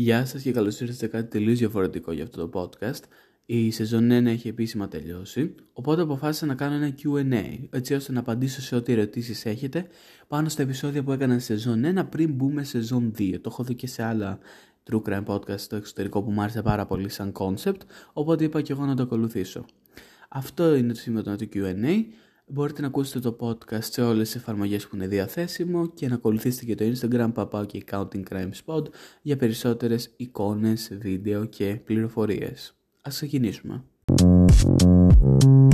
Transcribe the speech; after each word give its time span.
Γεια 0.00 0.24
σας 0.24 0.42
και 0.42 0.52
καλώς 0.52 0.80
ήρθατε 0.80 0.98
σε 0.98 1.06
κάτι 1.06 1.28
τελείως 1.28 1.58
διαφορετικό 1.58 2.12
για 2.12 2.24
αυτό 2.24 2.48
το 2.48 2.60
podcast. 2.60 3.02
Η 3.46 3.70
σεζόν 3.70 4.10
1 4.10 4.26
έχει 4.26 4.48
επίσημα 4.48 4.88
τελειώσει, 4.88 5.54
οπότε 5.72 6.02
αποφάσισα 6.02 6.46
να 6.46 6.54
κάνω 6.54 6.74
ένα 6.74 6.94
Q&A, 7.02 7.58
έτσι 7.70 7.94
ώστε 7.94 8.12
να 8.12 8.20
απαντήσω 8.20 8.60
σε 8.60 8.76
ό,τι 8.76 8.92
ερωτήσεις 8.92 9.46
έχετε 9.46 9.86
πάνω 10.28 10.48
στα 10.48 10.62
επεισόδια 10.62 11.02
που 11.02 11.12
έκανα 11.12 11.38
σε 11.38 11.44
σεζόν 11.44 11.98
1 11.98 12.08
πριν 12.10 12.32
μπούμε 12.32 12.64
σε 12.64 12.70
σεζόν 12.70 13.12
2. 13.18 13.32
Το 13.40 13.48
έχω 13.52 13.62
δει 13.64 13.74
και 13.74 13.86
σε 13.86 14.02
άλλα 14.02 14.38
true 14.90 15.02
crime 15.02 15.24
podcast 15.24 15.58
στο 15.58 15.76
εξωτερικό 15.76 16.22
που 16.22 16.30
μου 16.30 16.40
άρεσε 16.40 16.62
πάρα 16.62 16.86
πολύ 16.86 17.08
σαν 17.08 17.32
concept, 17.38 17.80
οπότε 18.12 18.44
είπα 18.44 18.60
και 18.60 18.72
εγώ 18.72 18.84
να 18.84 18.96
το 18.96 19.02
ακολουθήσω. 19.02 19.64
Αυτό 20.28 20.74
είναι 20.74 20.92
το 20.92 20.98
σημείο 20.98 21.22
του 21.22 21.48
Q&A. 21.54 22.04
Μπορείτε 22.50 22.80
να 22.80 22.86
ακούσετε 22.86 23.20
το 23.30 23.36
podcast 23.40 23.82
σε 23.82 24.02
όλες 24.02 24.30
τις 24.30 24.40
εφαρμογές 24.40 24.86
που 24.86 24.96
είναι 24.96 25.06
διαθέσιμο 25.06 25.88
και 25.88 26.08
να 26.08 26.14
ακολουθήσετε 26.14 26.64
και 26.64 26.74
το 26.74 26.84
Instagram 26.84 27.32
Papao 27.32 27.66
και 27.66 27.84
Counting 27.90 28.22
Crime 28.30 28.50
Spot 28.64 28.84
για 29.22 29.36
περισσότερες 29.36 30.12
εικόνες, 30.16 30.98
βίντεο 31.00 31.44
και 31.44 31.80
πληροφορίες. 31.84 32.76
Ας 33.02 33.14
ξεκινήσουμε. 33.14 33.84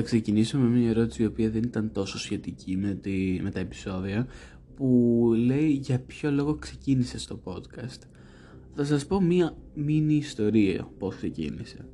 Θα 0.00 0.06
ξεκινήσω 0.06 0.58
με 0.58 0.68
μια 0.68 0.88
ερώτηση 0.88 1.22
η 1.22 1.26
οποία 1.26 1.50
δεν 1.50 1.62
ήταν 1.62 1.92
τόσο 1.92 2.18
σχετική 2.18 2.76
με, 2.76 2.94
τη, 2.94 3.40
με 3.42 3.50
τα 3.50 3.60
επεισόδια 3.60 4.26
που 4.76 5.32
λέει 5.36 5.68
για 5.68 5.98
ποιο 5.98 6.30
λόγο 6.30 6.54
ξεκίνησε 6.54 7.18
στο 7.18 7.40
podcast; 7.44 7.98
Θα 8.74 8.84
σας 8.84 9.06
πω 9.06 9.20
μια 9.20 9.56
μίνι 9.74 10.14
ιστορία 10.14 10.88
πώς 10.98 11.16
ξεκίνησε. 11.16 11.88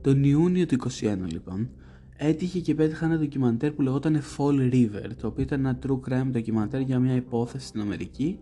Τον 0.00 0.24
Ιούνιο 0.24 0.66
του 0.66 0.76
2021 1.00 1.16
λοιπόν 1.32 1.70
έτυχε 2.16 2.60
και 2.60 2.74
πέτυχα 2.74 3.06
ένα 3.06 3.18
ντοκιμαντέρ 3.18 3.72
που 3.72 3.82
λεγόταν 3.82 4.20
Fall 4.36 4.72
River 4.72 5.10
το 5.20 5.26
οποίο 5.26 5.42
ήταν 5.42 5.60
ένα 5.60 5.78
true 5.86 6.00
crime 6.08 6.26
ντοκιμαντέρ 6.30 6.80
για 6.80 6.98
μια 6.98 7.14
υπόθεση 7.14 7.66
στην 7.66 7.80
Αμερική 7.80 8.38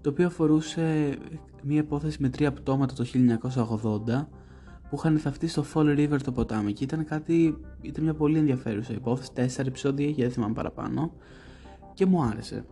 το 0.00 0.10
οποίο 0.10 0.26
αφορούσε 0.26 1.16
μια 1.62 1.78
υπόθεση 1.78 2.16
με 2.20 2.28
τρία 2.28 2.52
πτώματα 2.52 2.94
το 2.94 3.06
1980 4.10 4.26
που 4.90 4.96
είχαν 4.96 5.18
θαυτεί 5.18 5.46
στο 5.46 5.64
Fall 5.74 5.98
River 5.98 6.18
το 6.24 6.32
ποτάμι 6.32 6.72
και 6.72 6.84
ήταν 6.84 7.04
κάτι, 7.04 7.56
ήταν 7.80 8.04
μια 8.04 8.14
πολύ 8.14 8.38
ενδιαφέρουσα 8.38 8.92
υπόθεση, 8.92 9.32
τέσσερα 9.32 9.68
επεισόδια 9.68 10.06
είχε, 10.06 10.22
δεν 10.22 10.30
θυμάμαι 10.30 10.54
παραπάνω. 10.54 11.12
Και 11.94 12.06
μου 12.06 12.22
άρεσε. 12.22 12.64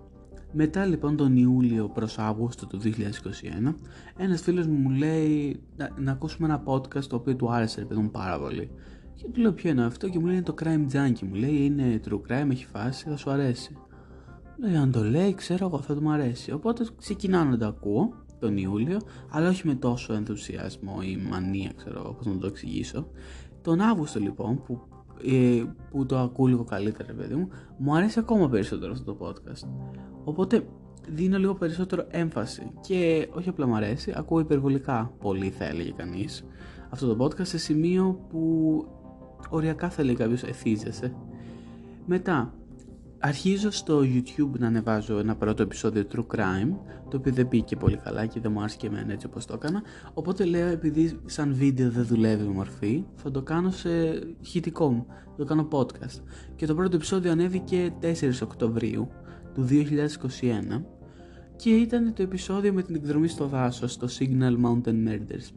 Μετά 0.53 0.85
λοιπόν 0.85 1.17
τον 1.17 1.37
Ιούλιο 1.37 1.89
προς 1.89 2.19
Αύγουστο 2.19 2.67
του 2.67 2.81
2021 2.85 3.75
ένας 4.17 4.41
φίλος 4.41 4.67
μου 4.67 4.75
μου 4.75 4.91
λέει 4.91 5.61
να, 5.77 5.91
να 5.97 6.13
ακούσουμε 6.13 6.49
ένα 6.49 6.63
podcast 6.65 7.05
το 7.05 7.17
οποίο 7.17 7.37
του 7.37 7.53
άρεσε 7.53 7.87
ρε 7.91 7.97
μου 7.97 8.11
πάρα 8.11 8.39
πολύ. 8.39 8.71
Και 9.15 9.29
του 9.33 9.41
λέω 9.41 9.53
ποιο 9.53 9.71
είναι 9.71 9.85
αυτό; 9.85 10.09
Και 10.09 10.19
μου 10.19 10.27
λέει 10.27 10.35
είναι 10.35 10.45
το 10.45 10.55
Crime 10.63 10.87
Junkie 10.93 11.23
μου 11.29 11.35
λέει 11.35 11.65
είναι 11.65 12.01
true 12.09 12.21
crime, 12.33 12.51
έχει 12.51 12.67
φάση, 12.67 13.09
θα 13.09 13.17
σου 13.17 13.31
αρέσει. 13.31 13.77
Λέει 14.57 14.77
αν 14.77 14.93
το 14.93 15.05
λέει 15.05 15.35
ξέρω 15.35 15.67
εγώ 15.67 15.81
θα 15.81 15.95
του 15.95 16.03
μου 16.03 16.11
αρέσει 16.11 16.53
οπότε 16.53 16.87
ξεκινάω 16.99 17.45
να 17.45 17.59
το 17.59 17.67
ακούω 17.67 18.15
τον 18.39 18.57
Ιούλιο, 18.57 19.01
αλλά 19.31 19.49
όχι 19.49 19.67
με 19.67 19.75
τόσο 19.75 20.13
ενθουσιασμό 20.13 20.99
ή 21.03 21.17
μανία, 21.31 21.73
ξέρω 21.77 21.99
εγώ 21.99 22.13
πώς 22.13 22.27
να 22.27 22.39
το 22.39 22.47
εξηγήσω. 22.47 23.09
Τον 23.63 23.81
Αύγουστο 23.81 24.21
λοιπόν, 24.21 24.63
που, 24.63 24.81
ε, 25.25 25.63
που 25.91 26.07
το 26.07 26.19
ακούω 26.19 26.47
λίγο 26.47 26.65
καλύτερα, 26.65 27.13
παιδί 27.13 27.35
μου, 27.35 27.49
μου 27.79 27.95
αρέσει 27.95 28.19
ακόμα 28.19 28.49
περισσότερο 28.49 28.93
αυτό 28.93 29.15
το 29.15 29.27
podcast. 29.27 29.69
Οπότε 30.25 30.67
δίνω 31.09 31.39
λίγο 31.39 31.55
περισσότερο 31.55 32.07
έμφαση 32.11 32.73
και 32.81 33.29
όχι 33.33 33.49
απλά 33.49 33.67
μου 33.67 33.77
αρέσει, 33.77 34.13
ακούω 34.17 34.41
υπερβολικά 34.41 35.13
πολύ 35.21 35.51
θα 35.51 35.65
έλεγε 35.65 35.93
κανείς 35.97 36.45
αυτό 36.91 37.15
το 37.15 37.25
podcast 37.25 37.47
σε 37.47 37.59
σημείο 37.59 38.27
που 38.29 38.85
οριακά 39.49 39.91
θα 39.91 40.05
λέει 40.05 40.15
κάποιος 40.15 40.43
εθίζεσαι. 40.43 41.15
Μετά, 42.07 42.55
Αρχίζω 43.21 43.71
στο 43.71 44.01
YouTube 44.01 44.59
να 44.59 44.67
ανεβάζω 44.67 45.19
ένα 45.19 45.37
πρώτο 45.37 45.63
επεισόδιο 45.63 46.05
True 46.15 46.37
Crime, 46.37 46.77
το 47.11 47.17
οποίο 47.17 47.33
δεν 47.33 47.49
πήγε 47.49 47.77
πολύ 47.77 47.97
καλά 47.97 48.27
και 48.27 48.41
δεν 48.41 48.53
μου 48.53 48.61
άρεσε 48.61 48.77
και 48.77 48.87
εμένα 48.87 49.13
έτσι 49.13 49.27
όπως 49.27 49.45
το 49.45 49.55
έκανα. 49.55 49.83
Οπότε 50.15 50.45
λέω 50.45 50.67
επειδή 50.67 51.21
σαν 51.27 51.55
βίντεο 51.55 51.91
δεν 51.91 52.05
δουλεύει 52.05 52.45
η 52.45 52.49
μορφή, 52.49 53.05
θα 53.15 53.31
το 53.31 53.43
κάνω 53.43 53.71
σε 53.71 53.91
χητικό 54.43 54.91
μου, 54.91 55.07
θα 55.09 55.37
το 55.37 55.45
κάνω 55.45 55.69
podcast. 55.71 56.21
Και 56.57 56.67
το 56.67 56.75
πρώτο 56.75 56.97
επεισόδιο 56.97 57.31
ανέβηκε 57.31 57.93
4 58.01 58.07
Οκτωβρίου 58.43 59.09
του 59.55 59.67
2021 59.71 60.83
και 61.57 61.71
ήταν 61.71 62.13
το 62.15 62.23
επεισόδιο 62.23 62.73
με 62.73 62.83
την 62.83 62.95
εκδρομή 62.95 63.29
στο 63.29 63.47
δάσος, 63.47 63.97
το 63.97 64.09
Signal 64.19 64.57
Mountain 64.67 65.09
Murders. 65.09 65.53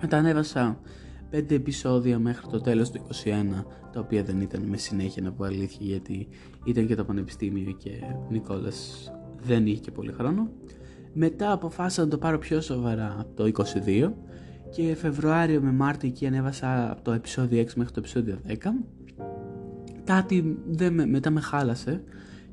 Μετά 0.00 0.16
ανέβασα 0.16 0.80
5 1.32 1.50
επεισόδια 1.50 2.18
μέχρι 2.18 2.46
το 2.50 2.60
τέλος 2.60 2.90
του 2.90 3.00
2021 3.24 3.64
τα 3.92 4.00
οποία 4.00 4.22
δεν 4.22 4.40
ήταν 4.40 4.62
με 4.62 4.76
συνέχεια 4.76 5.22
να 5.22 5.32
πω 5.32 5.44
αλήθεια 5.44 5.86
γιατί 5.86 6.28
ήταν 6.64 6.86
και 6.86 6.94
το 6.94 7.04
πανεπιστήμιο 7.04 7.72
και 7.72 7.90
ο 8.26 8.30
Νικόλας 8.30 9.10
δεν 9.42 9.66
είχε 9.66 9.80
και 9.80 9.90
πολύ 9.90 10.12
χρόνο. 10.12 10.50
Μετά 11.12 11.52
αποφάσισα 11.52 12.02
να 12.02 12.08
το 12.08 12.18
πάρω 12.18 12.38
πιο 12.38 12.60
σοβαρά 12.60 13.16
από 13.20 13.34
το 13.34 13.64
22 13.86 14.12
και 14.70 14.94
Φεβρουάριο 14.94 15.60
με 15.60 15.72
Μάρτιο 15.72 16.08
εκεί 16.08 16.26
ανέβασα 16.26 16.90
από 16.90 17.02
το 17.02 17.12
επεισόδιο 17.12 17.62
6 17.62 17.66
μέχρι 17.74 17.92
το 17.92 17.98
επεισόδιο 17.98 18.38
10 18.48 18.54
κάτι 20.04 20.58
δεν 20.66 20.94
με, 20.94 21.06
μετά 21.06 21.30
με 21.30 21.40
χάλασε 21.40 22.02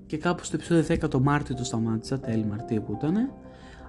και 0.05 0.17
κάπου 0.17 0.43
στο 0.43 0.55
επεισόδιο 0.55 0.95
10 1.01 1.09
το 1.09 1.19
Μάρτιο 1.19 1.55
το 1.55 1.63
σταμάτησα, 1.63 2.19
τέλη 2.19 2.45
Μαρτίου 2.45 2.83
που 2.85 2.93
ήταν 2.97 3.15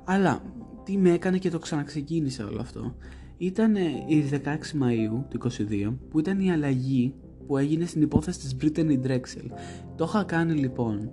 αλλά 0.05 0.43
τι 0.85 0.97
με 0.97 1.11
έκανε 1.11 1.39
και 1.39 1.51
το 1.51 1.59
ξαναξεκίνησα 1.59 2.47
όλο 2.47 2.61
αυτό 2.61 2.95
ήταν 3.43 3.75
η 4.07 4.29
16 4.33 4.37
Μαΐου 4.83 5.25
του 5.29 5.39
22 5.43 5.95
που 6.11 6.19
ήταν 6.19 6.41
η 6.41 6.53
αλλαγή 6.53 7.15
που 7.47 7.57
έγινε 7.57 7.85
στην 7.85 8.03
υπόθεση 8.03 8.39
της 8.39 8.57
Brittany 8.61 9.07
Drexel. 9.07 9.51
Το 9.97 10.05
είχα 10.09 10.25
κάνει 10.25 10.53
λοιπόν 10.53 11.11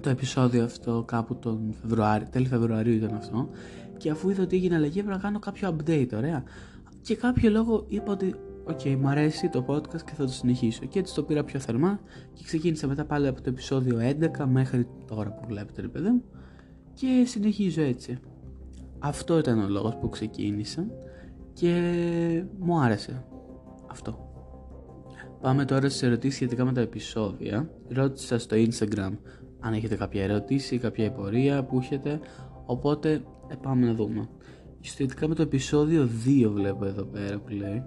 το 0.00 0.10
επεισόδιο 0.10 0.64
αυτό 0.64 1.04
κάπου 1.06 1.36
τον 1.36 1.74
Φεβρουάριο, 1.80 2.26
τέλη 2.30 2.46
Φεβρουαρίου 2.46 2.94
ήταν 2.94 3.14
αυτό 3.14 3.48
και 3.96 4.10
αφού 4.10 4.30
είδα 4.30 4.42
ότι 4.42 4.56
έγινε 4.56 4.74
αλλαγή 4.74 4.98
έπρεπε 4.98 5.16
να 5.16 5.22
κάνω 5.22 5.38
κάποιο 5.38 5.76
update, 5.76 6.12
ωραία. 6.14 6.44
Για 7.02 7.16
κάποιο 7.16 7.50
λόγο 7.50 7.84
είπα 7.88 8.12
ότι 8.12 8.34
OK, 8.64 8.80
okay, 8.84 8.96
μου 9.00 9.08
αρέσει 9.08 9.48
το 9.48 9.64
podcast 9.68 10.02
και 10.02 10.12
θα 10.16 10.24
το 10.24 10.32
συνεχίσω. 10.32 10.86
Και 10.86 10.98
έτσι 10.98 11.14
το 11.14 11.22
πήρα 11.22 11.44
πιο 11.44 11.60
θερμά 11.60 12.00
και 12.32 12.42
ξεκίνησα 12.44 12.86
μετά 12.86 13.04
πάλι 13.04 13.26
από 13.26 13.42
το 13.42 13.48
επεισόδιο 13.48 13.98
11 14.38 14.44
μέχρι 14.46 14.86
τώρα 15.06 15.30
που 15.32 15.44
βλέπετε, 15.48 15.80
ρε 15.80 15.88
παιδί 15.88 16.08
μου. 16.08 16.22
Και 16.94 17.24
συνεχίζω 17.26 17.82
έτσι. 17.82 18.18
Αυτό 18.98 19.38
ήταν 19.38 19.58
ο 19.64 19.68
λόγος 19.68 19.96
που 19.96 20.08
ξεκίνησα 20.08 20.86
και 21.60 22.44
μου 22.58 22.80
άρεσε 22.80 23.24
αυτό. 23.90 24.28
Πάμε 25.40 25.64
τώρα 25.64 25.88
στις 25.88 26.02
ερωτήσεις 26.02 26.34
σχετικά 26.34 26.64
με 26.64 26.72
τα 26.72 26.80
επεισόδια. 26.80 27.70
Ρώτησα 27.88 28.38
στο 28.38 28.56
Instagram 28.56 29.10
αν 29.60 29.72
έχετε 29.72 29.96
κάποια 29.96 30.22
ερώτηση, 30.22 30.78
κάποια 30.78 31.04
υπορία 31.04 31.64
που 31.64 31.78
έχετε, 31.78 32.20
οπότε 32.66 33.22
ε, 33.48 33.54
πάμε 33.62 33.86
να 33.86 33.94
δούμε. 33.94 34.28
Σχετικά 34.80 35.28
με 35.28 35.34
το 35.34 35.42
επεισόδιο 35.42 36.08
2 36.26 36.50
βλέπω 36.52 36.84
εδώ 36.84 37.04
πέρα 37.04 37.38
που 37.38 37.52
λέει 37.52 37.82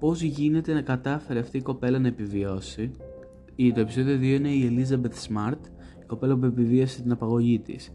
πώς 0.00 0.22
γίνεται 0.22 0.72
να 0.72 0.82
κατάφερε 0.82 1.38
αυτή 1.38 1.56
η 1.56 1.62
κοπέλα 1.62 1.98
να 1.98 2.08
επιβιώσει; 2.08 2.90
Το 3.74 3.80
επεισόδιο 3.80 4.16
2 4.16 4.22
είναι 4.22 4.48
η 4.48 4.76
Elizabeth 4.76 5.28
Smart, 5.28 5.60
η 6.02 6.06
κοπέλα 6.06 6.36
που 6.36 6.44
επιβίωσε 6.44 7.02
την 7.02 7.12
απαγωγή 7.12 7.58
της. 7.58 7.92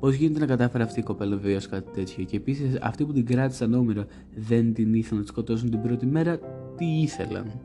Πώς 0.00 0.14
γίνεται 0.14 0.40
να 0.40 0.46
κατάφερε 0.46 0.82
αυτή 0.82 1.00
η 1.00 1.02
κοπέλα 1.02 1.34
να 1.34 1.40
βιώσει 1.40 1.68
κάτι 1.68 1.90
τέτοιο; 1.90 2.24
Και 2.24 2.36
επίσης 2.36 2.78
αυτοί 2.80 3.04
που 3.04 3.12
την 3.12 3.26
κράτησαν 3.26 3.74
όμοιρο 3.74 4.04
δεν 4.34 4.72
την 4.72 4.94
ήθελαν 4.94 5.16
να 5.16 5.20
της 5.20 5.28
σκοτώσουν 5.30 5.70
την 5.70 5.82
πρώτη 5.82 6.06
μέρα, 6.06 6.38
τι 6.76 6.84
ήθελαν; 6.84 7.60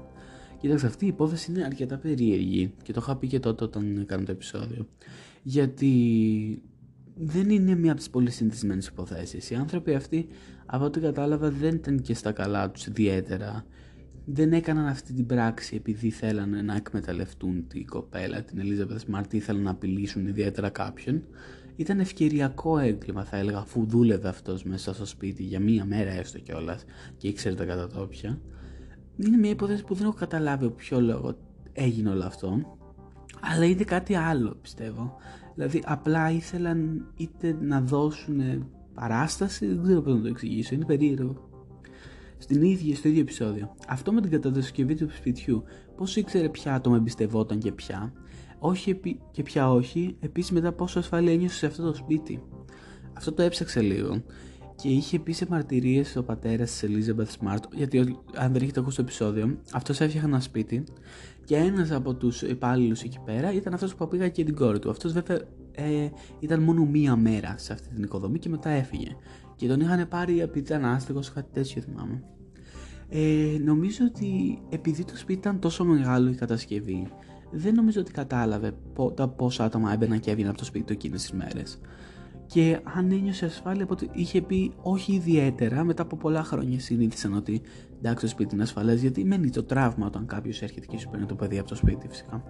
Κοίταξε, 0.60 0.86
αυτή 0.86 1.06
η 1.06 1.08
υπόθεση 1.08 1.52
είναι 1.52 1.64
αρκετά 1.64 1.98
περίεργη 1.98 2.74
και 2.84 2.94
το 2.94 3.00
είχα 3.04 3.16
πει 3.16 3.28
και 3.28 3.40
τότε 3.40 3.64
όταν 3.64 3.98
έκανα 3.98 4.24
το 4.24 4.32
επεισόδιο. 4.32 4.88
Γιατί 5.44 5.92
δεν 7.16 7.50
είναι 7.50 7.76
μία 7.76 7.92
από 7.92 8.00
τις 8.00 8.10
πολύ 8.10 8.30
συνηθισμένες 8.32 8.88
υποθέσεις. 8.88 9.50
Οι 9.50 9.56
άνθρωποι 9.56 9.94
αυτοί, 9.94 10.28
από 10.66 10.86
ό,τι 10.86 11.00
κατάλαβα, 11.00 11.50
δεν 11.50 11.76
ήταν 11.76 12.02
και 12.02 12.14
στα 12.14 12.32
καλά 12.32 12.72
τους 12.72 12.86
ιδιαίτερα. 12.86 13.66
Δεν 14.26 14.54
έκαναν 14.54 14.86
αυτή 14.86 15.14
την 15.14 15.26
πράξη 15.26 15.76
επειδή 15.76 16.10
θέλανε 16.10 16.62
να 16.62 16.76
εκμεταλλευτούν 16.76 17.68
την 17.68 17.86
κοπέλα, 17.86 18.44
την 18.44 18.60
Ελίζα 18.60 18.88
Smart, 18.88 19.34
ή 19.34 19.38
ήθελαν 19.38 19.62
να 19.62 19.72
απειλήσουν 19.72 20.28
ιδιαίτερα 20.28 20.70
κάποιον 20.70 21.24
ήταν 21.76 22.00
ευκαιριακό 22.00 22.78
έγκλημα 22.78 23.24
θα 23.24 23.38
έλεγα 23.38 23.58
αφού 23.58 23.86
δούλευε 23.86 24.28
αυτός 24.28 24.64
μέσα 24.64 24.94
στο 24.94 25.06
σπίτι 25.06 25.44
για 25.44 25.60
μία 25.60 25.86
μέρα 25.86 26.12
έστω 26.12 26.40
κιόλας 26.40 26.86
και 27.18 27.28
ήξερε 27.28 27.56
τα 27.56 27.66
κατατόπια 27.66 28.40
είναι 29.18 29.38
μια 29.38 29.50
υπόθεση 29.50 29.84
που 29.84 29.94
δεν 29.94 30.06
έχω 30.06 30.16
καταλάβει 30.16 30.70
ποιο 30.70 31.02
λόγο 31.02 31.38
έγινε 31.74 32.10
όλο 32.10 32.24
αυτό 32.24 32.78
αλλά 33.42 33.66
είναι 33.66 33.84
κάτι 33.84 34.16
άλλο 34.16 34.58
πιστεύω 34.62 35.18
Δηλαδή 35.56 35.82
απλά 35.86 36.32
ήθελαν 36.32 37.08
είτε 37.16 37.58
να 37.62 37.82
δώσουν 37.82 38.66
παράσταση, 38.94 39.68
δεν 39.68 39.84
ξέρω 39.84 40.02
πώς 40.02 40.14
να 40.14 40.22
το 40.22 40.28
εξηγήσω, 40.28 40.76
είναι 40.76 40.86
περίεργο. 40.86 41.50
Στην 42.38 42.62
ίδια, 42.62 42.96
στο 42.96 43.08
ίδιο 43.08 43.22
επεισόδιο. 43.22 43.76
Αυτό 43.88 44.14
με 44.14 44.22
την 44.22 44.42
κατασκευή 44.42 44.96
του 44.96 45.10
σπιτιού. 45.10 45.64
Πώς 45.96 46.16
ήξερε 46.16 46.50
ποια 46.50 46.74
άτομα 46.74 46.96
εμπιστευόταν 46.96 47.60
και 47.60 47.72
ποια. 47.72 48.14
Όχι 48.66 49.00
και 49.32 49.44
ποια 49.44 49.72
όχι. 49.72 50.16
Επίσης 50.20 50.52
μετά 50.52 50.72
πόσο 50.72 51.00
ασφάλεια 51.00 51.34
ένιωσε 51.34 51.56
σε 51.56 51.66
αυτό 51.66 51.84
το 51.84 51.94
σπίτι. 51.94 52.44
Αυτό 53.14 53.32
το 53.32 53.42
έψαξε 53.42 53.82
λίγο. 53.82 54.24
Και 54.76 54.88
είχε 54.88 55.20
πει 55.20 55.32
σε 55.32 55.46
μαρτυρίες 55.50 56.16
ο 56.16 56.24
πατέρας 56.24 56.72
της 56.72 56.90
Elizabeth 56.90 57.22
Smart, 57.40 57.64
γιατί 57.74 58.00
αν 58.36 58.52
δεν 58.54 58.62
έχετε 58.62 58.80
ακούσει 58.80 58.96
το 58.96 59.02
επεισόδιο, 59.02 59.58
αυτός 59.72 60.02
έφτιαχνε 60.02 60.30
ένα 60.30 60.40
σπίτι 60.40 60.84
και 61.46 61.56
ένας 61.56 61.92
από 61.92 62.14
τους 62.14 62.42
υπάλληλους 62.42 63.02
εκεί 63.02 63.20
πέρα 63.26 63.54
ήταν 63.54 63.74
αυτός 63.74 63.96
που 63.96 64.08
πήγα 64.08 64.30
και 64.30 64.44
την 64.44 64.56
κόρη 64.56 64.80
του. 64.80 64.90
Αυτός 64.90 65.14
βέβαια 65.14 65.40
ε, 65.72 66.10
ήταν 66.40 66.64
μόνο 66.64 66.86
μία 66.86 67.16
μέρα 67.16 67.56
σε 67.58 67.74
αυτή 67.74 67.88
την 67.94 68.04
οικοδομή 68.04 68.40
και 68.40 68.50
μετά 68.50 68.70
έφυγε. 68.70 69.16
Και 69.56 69.68
τον 69.68 69.80
είχαν 69.80 70.08
πάρει 70.08 70.40
επειδή 70.42 70.60
ήταν 70.60 70.86
άστεγος, 70.86 71.32
κάτι 71.32 71.48
τέτοιο 71.54 71.82
θυμάμαι. 71.82 72.24
Ε, 73.10 73.58
νομίζω 73.64 74.06
ότι 74.06 74.60
επειδή 74.70 75.06
το 75.06 75.18
σπίτι 75.18 75.40
ήταν 75.40 75.60
τόσο 75.60 75.86
μεγάλο 75.86 76.30
η 76.30 76.36
κατασκευή, 76.36 77.08
δεν 77.56 77.74
νομίζω 77.74 78.02
ότι 78.02 78.12
κατάλαβε 78.12 78.74
τα 79.16 79.28
πόσα 79.28 79.64
άτομα 79.64 79.94
έμπαιναν 79.94 80.20
και 80.20 80.32
έβγαιναν 80.32 80.50
από 80.50 80.60
το 80.60 80.66
σπίτι 80.66 80.86
του 80.86 80.94
εκείνες 80.94 81.22
τις 81.22 81.32
μέρες. 81.32 81.80
Και 82.46 82.80
αν 82.84 83.12
ένιωσε 83.12 83.46
ασφάλεια, 83.46 83.86
ότι 83.90 84.10
είχε 84.14 84.42
πει 84.42 84.72
όχι 84.82 85.14
ιδιαίτερα, 85.14 85.84
μετά 85.84 86.02
από 86.02 86.16
πολλά 86.16 86.44
χρόνια 86.44 86.80
συνήθισαν 86.80 87.34
ότι 87.34 87.62
εντάξει 87.98 88.26
το 88.26 88.32
σπίτι 88.32 88.54
είναι 88.54 88.64
ασφαλές, 88.64 89.02
γιατί 89.02 89.26
μένει 89.26 89.50
το 89.50 89.64
τραύμα 89.64 90.06
όταν 90.06 90.26
κάποιος 90.26 90.62
έρχεται 90.62 90.86
και 90.86 90.98
σου 90.98 91.10
παίρνει 91.10 91.26
το 91.26 91.36
παιδί 91.36 91.60
από 91.60 91.68
το 91.68 91.76
σπίτι 91.76 92.08
φυσικά. 92.08 92.44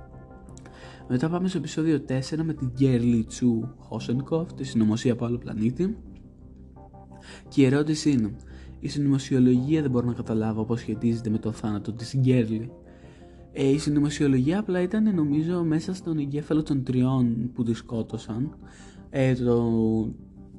Μετά 1.07 1.29
πάμε 1.29 1.47
στο 1.47 1.57
επεισόδιο 1.57 2.03
4 2.07 2.43
με 2.43 2.53
την 2.53 2.71
Γκέρλι 2.73 3.23
Τσου 3.23 3.75
Χόσενκοφ, 3.77 4.53
τη 4.53 4.63
συνωμοσία 4.63 5.13
από 5.13 5.25
άλλο 5.25 5.37
πλανήτη. 5.37 5.97
Και 7.47 7.61
η 7.61 7.65
ερώτηση 7.65 8.11
είναι, 8.11 8.35
η 8.79 8.87
συνωμοσιολογία 8.87 9.81
δεν 9.81 9.91
μπορώ 9.91 10.07
να 10.07 10.13
καταλάβω 10.13 10.65
πώς 10.65 10.79
σχετίζεται 10.79 11.29
με 11.29 11.37
το 11.37 11.51
θάνατο 11.51 11.93
της 11.93 12.15
Γκέρλι. 12.17 12.71
Ε, 13.57 13.69
η 13.69 13.77
συνωμοσιολογία 13.77 14.59
απλά 14.59 14.81
ήταν 14.81 15.15
νομίζω 15.15 15.63
μέσα 15.63 15.93
στον 15.93 16.17
εγκέφαλο 16.17 16.63
των 16.63 16.83
τριών 16.83 17.51
που 17.53 17.63
τη 17.63 17.73
σκότωσαν, 17.73 18.57
ε, 19.09 19.33
το, 19.33 19.61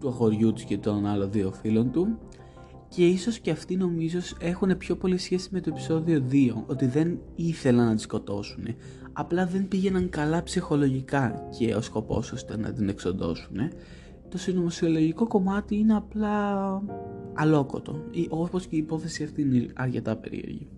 του 0.01 0.13
χωριού 0.13 0.53
του 0.53 0.63
και 0.67 0.79
των 0.79 1.07
άλλων 1.07 1.31
δύο 1.31 1.53
φίλων 1.53 1.91
του. 1.91 2.19
Και 2.89 3.07
ίσως 3.07 3.39
και 3.39 3.51
αυτοί 3.51 3.77
νομίζω 3.77 4.19
έχουν 4.39 4.77
πιο 4.77 4.97
πολύ 4.97 5.19
σχέση 5.19 5.49
με 5.53 5.61
το 5.61 5.71
επεισόδιο 5.71 6.25
2 6.31 6.53
ότι 6.67 6.87
δεν 6.87 7.19
ήθελαν 7.35 7.87
να 7.87 7.95
τη 7.95 8.01
σκοτώσουν 8.01 8.65
απλά 9.13 9.47
δεν 9.47 9.69
πήγαιναν 9.69 10.09
καλά 10.09 10.43
ψυχολογικά 10.43 11.49
και 11.59 11.75
ο 11.75 11.81
σκοπός 11.81 12.33
ώστε 12.33 12.57
να 12.57 12.73
την 12.73 12.89
εξοντώσουν 12.89 13.57
το 14.29 14.39
συνωμοσιολογικό 14.39 15.27
κομμάτι 15.27 15.77
είναι 15.77 15.97
απλά 15.97 16.83
αλόκοτο. 17.35 18.05
Όπως 18.29 18.67
και 18.67 18.77
η 18.77 18.79
υπόθεση 18.79 19.23
αυτή 19.25 19.43
είναι 19.43 19.67
αρκετά 19.75 20.17
περίεργη 20.17 20.69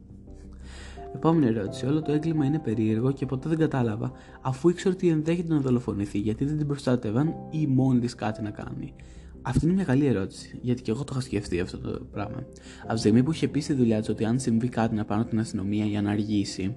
Επόμενη 1.14 1.46
ερώτηση. 1.46 1.86
Όλο 1.86 2.02
το 2.02 2.12
έγκλημα 2.12 2.44
είναι 2.44 2.58
περίεργο 2.58 3.12
και 3.12 3.26
ποτέ 3.26 3.48
δεν 3.48 3.58
κατάλαβα, 3.58 4.12
αφού 4.40 4.68
ήξερα 4.68 4.94
ότι 4.94 5.08
ενδέχεται 5.08 5.54
να 5.54 5.60
δολοφονηθεί, 5.60 6.18
γιατί 6.18 6.44
δεν 6.44 6.56
την 6.56 6.66
προστάτευαν 6.66 7.34
ή 7.50 7.66
μόνη 7.66 8.00
της 8.00 8.14
κάτι 8.14 8.42
να 8.42 8.50
κάνει. 8.50 8.94
Αυτή 9.42 9.64
είναι 9.64 9.74
μια 9.74 9.84
καλή 9.84 10.06
ερώτηση, 10.06 10.58
γιατί 10.62 10.82
και 10.82 10.90
εγώ 10.90 11.04
το 11.04 11.10
είχα 11.12 11.20
σκεφτεί 11.20 11.60
αυτό 11.60 11.78
το 11.78 12.06
πράγμα. 12.12 12.46
Από 12.82 12.92
τη 12.92 12.98
στιγμή 12.98 13.22
που 13.22 13.32
είχε 13.32 13.48
πει 13.48 13.60
στη 13.60 13.72
δουλειά 13.72 13.98
της 13.98 14.08
ότι 14.08 14.24
αν 14.24 14.38
συμβεί 14.38 14.68
κάτι 14.68 14.94
να 14.94 15.04
πάνω 15.04 15.24
την 15.24 15.38
αστυνομία 15.38 15.84
για 15.84 16.02
να 16.02 16.10
αργήσει, 16.10 16.76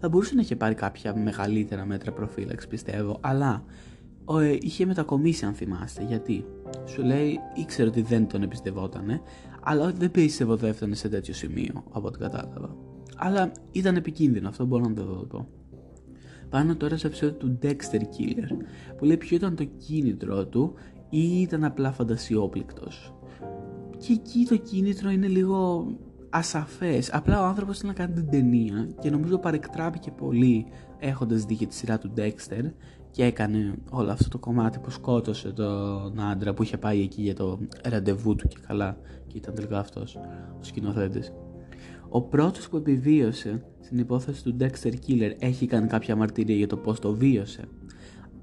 θα 0.00 0.08
μπορούσε 0.08 0.34
να 0.34 0.40
είχε 0.40 0.56
πάρει 0.56 0.74
κάποια 0.74 1.16
μεγαλύτερα 1.16 1.84
μέτρα 1.84 2.12
προφύλαξης, 2.12 2.68
πιστεύω, 2.68 3.18
αλλά 3.20 3.64
ο, 4.24 4.38
ε, 4.38 4.58
είχε 4.60 4.86
μετακομίσει, 4.86 5.44
αν 5.44 5.54
θυμάστε. 5.54 6.04
Γιατί 6.08 6.44
σου 6.84 7.02
λέει, 7.02 7.38
ήξερε 7.54 7.88
ότι 7.88 8.02
δεν 8.02 8.26
τον 8.26 8.42
εμπιστευότανε, 8.42 9.20
αλλά 9.62 9.92
δεν 9.92 10.10
πιστεύω 10.10 10.58
σε 10.90 11.08
τέτοιο 11.08 11.34
σημείο, 11.34 11.84
από 11.92 12.06
ό,τι 12.06 12.18
κατάλαβα. 12.18 12.76
Αλλά 13.16 13.52
ήταν 13.72 13.96
επικίνδυνο, 13.96 14.48
αυτό 14.48 14.64
μπορώ 14.64 14.84
να 14.88 14.94
το 14.94 15.02
πω. 15.04 15.48
Πάνω 16.50 16.76
τώρα 16.76 16.96
στο 16.96 17.06
επεισόδιο 17.06 17.34
του 17.36 17.58
Dexter 17.62 18.00
Killer, 18.00 18.64
που 18.96 19.04
λέει 19.04 19.16
ποιο 19.16 19.36
ήταν 19.36 19.56
το 19.56 19.64
κίνητρο 19.64 20.46
του 20.46 20.74
ή 21.10 21.40
ήταν 21.40 21.64
απλά 21.64 21.92
φαντασιόπληκτος. 21.92 23.14
Και 23.96 24.12
εκεί 24.12 24.46
το 24.48 24.56
κίνητρο 24.56 25.10
είναι 25.10 25.26
λίγο 25.26 25.86
ασαφές. 26.30 27.12
Απλά 27.12 27.42
ο 27.42 27.44
άνθρωπος 27.44 27.78
θέλει 27.78 27.92
να 27.92 27.98
κάνει 27.98 28.14
την 28.14 28.30
ταινία 28.30 28.88
και 29.00 29.10
νομίζω 29.10 29.38
παρεκτράπηκε 29.38 30.10
πολύ 30.10 30.66
έχοντας 30.98 31.44
δει 31.44 31.56
και 31.56 31.66
τη 31.66 31.74
σειρά 31.74 31.98
του 31.98 32.12
Dexter 32.16 32.70
και 33.10 33.24
έκανε 33.24 33.74
όλο 33.90 34.10
αυτό 34.10 34.28
το 34.28 34.38
κομμάτι 34.38 34.78
που 34.78 34.90
σκότωσε 34.90 35.52
τον 35.52 36.20
άντρα 36.20 36.54
που 36.54 36.62
είχε 36.62 36.78
πάει 36.78 37.00
εκεί 37.00 37.22
για 37.22 37.34
το 37.34 37.58
ραντεβού 37.84 38.34
του 38.34 38.48
και 38.48 38.56
καλά 38.66 38.96
και 39.26 39.36
ήταν 39.36 39.54
τελικά 39.54 39.78
αυτός 39.78 40.16
ο 40.60 40.64
σκηνοθέτης. 40.64 41.32
Ο 42.14 42.22
πρώτος 42.22 42.68
που 42.68 42.76
επιβίωσε 42.76 43.64
στην 43.80 43.98
υπόθεση 43.98 44.42
του 44.42 44.56
Dexter 44.60 44.92
Killer 45.06 45.32
έχει 45.38 45.66
κάνει 45.66 45.86
κάποια 45.86 46.16
μαρτυρία 46.16 46.56
για 46.56 46.66
το 46.66 46.76
πώς 46.76 47.00
το 47.00 47.14
βίωσε. 47.14 47.64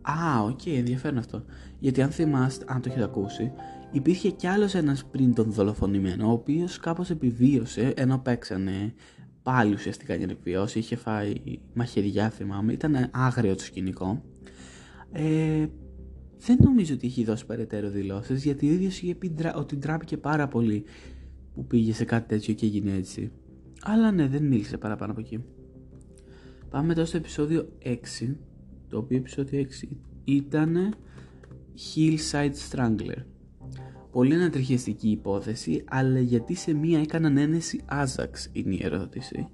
Α, 0.01 0.43
OK, 0.43 0.59
okay, 0.59 0.77
ενδιαφέρον 0.77 1.17
αυτό. 1.17 1.43
Γιατί 1.79 2.01
αν 2.01 2.09
θυμάστε, 2.09 2.65
αν 2.67 2.81
το 2.81 2.89
έχετε 2.89 3.03
ακούσει, 3.03 3.51
υπήρχε 3.91 4.29
κι 4.29 4.47
άλλος 4.47 4.73
ένας 4.73 5.05
πριν 5.05 5.33
τον 5.33 5.51
δολοφονημένο, 5.51 6.27
ο 6.27 6.31
οποίος 6.31 6.77
κάπως 6.77 7.09
επιβίωσε 7.09 7.93
ενώ 7.95 8.17
παίξανε 8.17 8.93
πάλι 9.43 9.73
ουσιαστικά 9.73 10.15
για 10.15 10.25
να 10.25 10.31
επιβιώσει, 10.31 10.79
είχε 10.79 10.95
φάει 10.95 11.33
μαχαιριά 11.73 12.29
θυμάμαι, 12.29 12.73
ήταν 12.73 13.09
άγριο 13.11 13.55
το 13.55 13.63
σκηνικό. 13.63 14.21
Ε, 15.11 15.65
δεν 16.37 16.57
νομίζω 16.63 16.93
ότι 16.93 17.07
έχει 17.07 17.23
δώσει 17.23 17.45
περαιτέρω 17.45 17.89
δηλώσεις, 17.89 18.43
γιατί 18.43 18.69
ο 18.69 18.71
ίδιος 18.71 19.01
είχε 19.01 19.15
πει 19.15 19.31
ότι 19.55 19.75
ντράπηκε 19.75 20.17
πάρα 20.17 20.47
πολύ 20.47 20.83
που 21.53 21.65
πήγε 21.65 21.93
σε 21.93 22.05
κάτι 22.05 22.27
τέτοιο 22.27 22.53
και 22.53 22.65
έγινε 22.65 22.91
έτσι. 22.93 23.31
Αλλά 23.83 24.11
ναι, 24.11 24.27
δεν 24.27 24.43
μίλησε 24.43 24.77
παραπάνω 24.77 25.11
από 25.11 25.21
εκεί. 25.21 25.43
Πάμε 26.69 26.93
τώρα 26.93 27.07
στο 27.07 27.17
επεισόδιο 27.17 27.69
6, 27.83 28.35
το 28.89 28.97
οποίο 28.97 29.17
επεισόδιο 29.17 29.65
6 29.83 29.87
ήταν 30.23 30.95
Hillside 31.95 32.53
Strangler. 32.71 33.23
Πολύ 34.11 34.33
ανατριχιαστική 34.33 35.09
υπόθεση, 35.09 35.83
αλλά 35.89 36.19
γιατί 36.19 36.53
σε 36.53 36.73
μία 36.73 36.99
έκαναν 36.99 37.37
ένεση 37.37 37.81
Άζαξ 37.85 38.49
είναι 38.51 38.73
η 38.73 38.79
ερώτηση. 38.83 39.49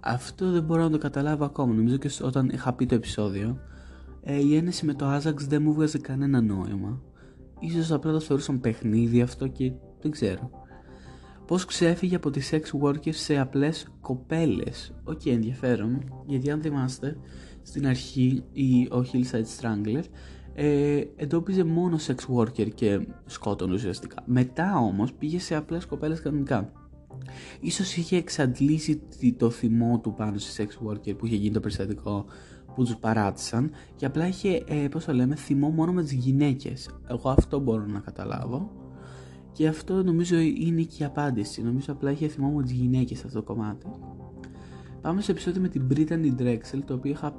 Αυτό 0.00 0.50
δεν 0.50 0.62
μπορώ 0.62 0.82
να 0.82 0.90
το 0.90 0.98
καταλάβω 0.98 1.44
ακόμα. 1.44 1.74
Νομίζω 1.74 1.96
και 1.96 2.10
όταν 2.22 2.48
είχα 2.48 2.74
πει 2.74 2.86
το 2.86 2.94
επεισόδιο, 2.94 3.58
ε, 4.22 4.42
η 4.42 4.56
ένεση 4.56 4.86
με 4.86 4.94
το 4.94 5.04
Άζαξ 5.04 5.46
δεν 5.46 5.62
μου 5.62 5.72
βγάζει 5.72 5.98
κανένα 5.98 6.40
νόημα. 6.40 7.02
Ίσως 7.60 7.92
απλά 7.92 8.12
το 8.12 8.20
θεωρούσαν 8.20 8.60
παιχνίδι 8.60 9.20
αυτό 9.20 9.46
και 9.46 9.72
δεν 10.00 10.10
ξέρω 10.10 10.61
πώς 11.46 11.64
ξέφυγε 11.64 12.16
από 12.16 12.30
τις 12.30 12.50
sex 12.52 12.62
workers 12.82 13.14
σε 13.14 13.38
απλές 13.38 13.86
κοπέλες. 14.00 14.94
OK, 15.04 15.20
okay, 15.20 15.30
ενδιαφέρον, 15.30 16.22
γιατί 16.26 16.50
αν 16.50 16.60
θυμάστε, 16.62 17.16
στην 17.62 17.86
αρχή 17.86 18.42
η, 18.52 18.82
ο 18.82 19.04
Hillside 19.12 19.60
Strangler 19.60 20.02
ε, 20.54 21.02
εντόπιζε 21.16 21.64
μόνο 21.64 21.96
sex 22.06 22.36
worker 22.36 22.74
και 22.74 23.06
σκότωνε 23.26 23.72
ουσιαστικά. 23.72 24.16
Μετά 24.24 24.78
όμως 24.78 25.12
πήγε 25.12 25.38
σε 25.38 25.54
απλές 25.54 25.86
κοπέλες 25.86 26.20
κανονικά. 26.20 26.72
Ίσως 27.60 27.96
είχε 27.96 28.16
εξαντλήσει 28.16 29.02
το 29.36 29.50
θυμό 29.50 30.00
του 30.02 30.14
πάνω 30.14 30.38
σε 30.38 30.62
sex 30.62 30.88
worker 30.88 31.16
που 31.16 31.26
είχε 31.26 31.36
γίνει 31.36 31.54
το 31.54 31.60
περιστατικό 31.60 32.24
που 32.74 32.84
τους 32.84 32.96
παράτησαν 32.96 33.70
και 33.96 34.06
απλά 34.06 34.26
είχε, 34.26 34.62
ε, 34.66 34.88
πώς 34.90 35.04
το 35.04 35.12
λέμε, 35.12 35.34
θυμό 35.34 35.68
μόνο 35.68 35.92
με 35.92 36.02
τις 36.02 36.12
γυναίκες. 36.12 36.90
Εγώ 37.06 37.30
αυτό 37.30 37.58
μπορώ 37.58 37.86
να 37.86 37.98
καταλάβω. 37.98 38.81
Και 39.52 39.68
αυτό 39.68 40.02
νομίζω 40.02 40.38
είναι 40.38 40.82
και 40.82 41.02
η 41.02 41.04
απάντηση. 41.04 41.62
Νομίζω 41.62 41.92
απλά 41.92 42.10
έχει 42.10 42.28
θυμό 42.28 42.48
μου 42.48 42.62
τις 42.62 42.72
γυναίκες 42.72 43.24
αυτό 43.24 43.38
το 43.38 43.44
κομμάτι. 43.44 43.86
Πάμε 45.00 45.20
στο 45.20 45.32
επεισόδιο 45.32 45.60
με 45.60 45.68
την 45.68 45.86
Brittany 45.90 46.40
Drexel, 46.40 46.80
το 46.84 46.94
οποίο 46.94 47.10
είχα 47.10 47.34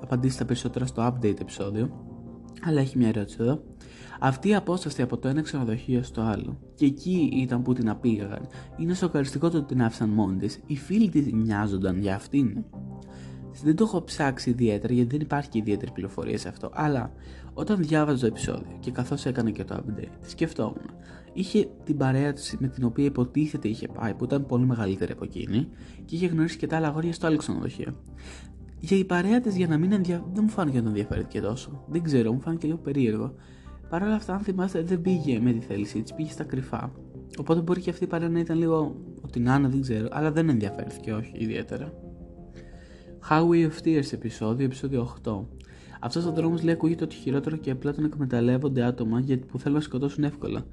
απαντήσει 0.00 0.38
τα 0.38 0.44
περισσότερα 0.44 0.86
στο 0.86 1.06
update 1.06 1.40
επεισόδιο. 1.40 1.90
Αλλά 2.62 2.80
έχει 2.80 2.98
μια 2.98 3.08
ερώτηση 3.08 3.36
εδώ. 3.40 3.62
Αυτή 4.20 4.48
η 4.48 4.54
απόσταση 4.54 5.02
από 5.02 5.18
το 5.18 5.28
ένα 5.28 5.42
ξενοδοχείο 5.42 6.02
στο 6.02 6.20
άλλο, 6.20 6.58
και 6.74 6.86
εκεί 6.86 7.30
ήταν 7.32 7.62
που 7.62 7.72
την 7.72 7.88
απήγαγαν, 7.88 8.48
είναι 8.76 8.94
σοκαριστικό 8.94 9.50
το 9.50 9.56
ότι 9.56 9.66
την 9.66 9.82
άφησαν 9.82 10.08
μόνη 10.08 10.36
της. 10.36 10.60
Οι 10.66 10.76
φίλοι 10.76 11.08
της 11.08 11.32
νοιάζονταν 11.32 11.98
για 11.98 12.14
αυτήν. 12.14 12.64
Δεν 13.62 13.76
το 13.76 13.84
έχω 13.84 14.02
ψάξει 14.02 14.50
ιδιαίτερα 14.50 14.92
γιατί 14.92 15.10
δεν 15.10 15.20
υπάρχει 15.20 15.58
ιδιαίτερη 15.58 15.90
πληροφορία 15.90 16.38
σε 16.38 16.48
αυτό. 16.48 16.70
Αλλά 16.72 17.12
όταν 17.54 17.76
διάβαζα 17.76 18.18
το 18.18 18.26
επεισόδιο 18.26 18.76
και 18.80 18.90
καθώς 18.90 19.26
έκανε 19.26 19.50
και 19.50 19.64
το 19.64 19.76
update, 19.76 20.12
σκεφτόμουν. 20.26 20.90
Είχε 21.38 21.68
την 21.84 21.96
παρέα 21.96 22.32
της 22.32 22.56
με 22.58 22.68
την 22.68 22.84
οποία 22.84 23.04
υποτίθεται 23.04 23.68
είχε 23.68 23.88
πάει, 23.88 24.14
που 24.14 24.24
ήταν 24.24 24.46
πολύ 24.46 24.66
μεγαλύτερη 24.66 25.12
από 25.12 25.24
εκείνη, 25.24 25.68
και 26.04 26.14
είχε 26.14 26.26
γνωρίσει 26.26 26.56
και 26.56 26.66
τα 26.66 26.76
άλλα 26.76 26.86
αγόρια 26.86 27.12
στο 27.12 27.26
άλλο 27.26 27.36
ξενοδοχείο. 27.36 27.96
Για 28.80 28.96
η 28.96 29.04
παρέα 29.04 29.40
της, 29.40 29.56
για 29.56 29.66
να 29.66 29.78
μην 29.78 29.92
ενδια... 29.92 30.24
δεν 30.32 30.44
μου 30.44 30.50
φάνηκε 30.50 30.76
να 30.76 30.82
τον 30.82 30.92
ενδιαφέρει 30.92 31.40
τόσο. 31.40 31.84
Δεν 31.88 32.02
ξέρω, 32.02 32.32
μου 32.32 32.40
φάνηκε 32.40 32.66
λίγο 32.66 32.78
περίεργο. 32.78 33.34
Παρ' 33.88 34.02
όλα 34.02 34.14
αυτά, 34.14 34.34
αν 34.34 34.40
θυμάστε, 34.40 34.82
δεν 34.82 35.00
πήγε 35.00 35.40
με 35.40 35.52
τη 35.52 35.66
θέλησή 35.66 36.02
της, 36.02 36.14
πήγε 36.14 36.30
στα 36.30 36.44
κρυφά. 36.44 36.92
Οπότε 37.38 37.60
μπορεί 37.60 37.80
και 37.80 37.90
αυτή 37.90 38.04
η 38.04 38.06
παρέα 38.06 38.28
να 38.28 38.38
ήταν 38.38 38.58
λίγο 38.58 38.96
ότι 39.20 39.40
να 39.40 39.54
είναι, 39.54 39.68
δεν 39.68 39.80
ξέρω, 39.80 40.08
αλλά 40.10 40.32
δεν 40.32 40.48
ενδιαφέρθηκε, 40.48 41.12
όχι 41.12 41.32
ιδιαίτερα. 41.34 41.92
How 43.30 43.48
We 43.48 43.70
of 43.70 43.86
Tears 43.86 44.12
επεισόδιο, 44.12 44.64
επεισόδιο 44.64 45.16
8. 45.24 45.40
Αυτός 46.00 46.26
ο 46.26 46.32
δρόμος 46.32 46.62
λέει 46.62 46.74
ακούγεται 46.74 47.04
ότι 47.04 47.14
χειρότερο 47.14 47.56
και 47.56 47.70
απλά 47.70 47.94
τον 47.94 48.04
εκμεταλλεύονται 48.04 48.82
άτομα 48.82 49.20
γιατί 49.20 49.46
που 49.46 49.58
θέλουν 49.58 49.76
να 49.76 49.82
σκοτώσουν 49.82 50.24
εύκολα. 50.24 50.66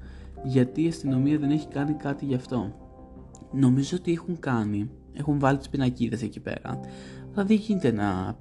Γιατί 0.43 0.83
η 0.83 0.87
αστυνομία 0.87 1.37
δεν 1.37 1.49
έχει 1.49 1.67
κάνει 1.67 1.93
κάτι 1.93 2.25
γι' 2.25 2.35
αυτό. 2.35 2.73
Νομίζω 3.51 3.97
ότι 3.99 4.11
έχουν 4.11 4.39
κάνει, 4.39 4.89
έχουν 5.13 5.39
βάλει 5.39 5.57
τις 5.57 5.69
πινακίδες 5.69 6.21
εκεί 6.21 6.39
πέρα. 6.39 6.79
Αλλά 7.35 7.45
δεν 7.45 7.57
γίνεται 7.57 7.91
να, 7.91 8.37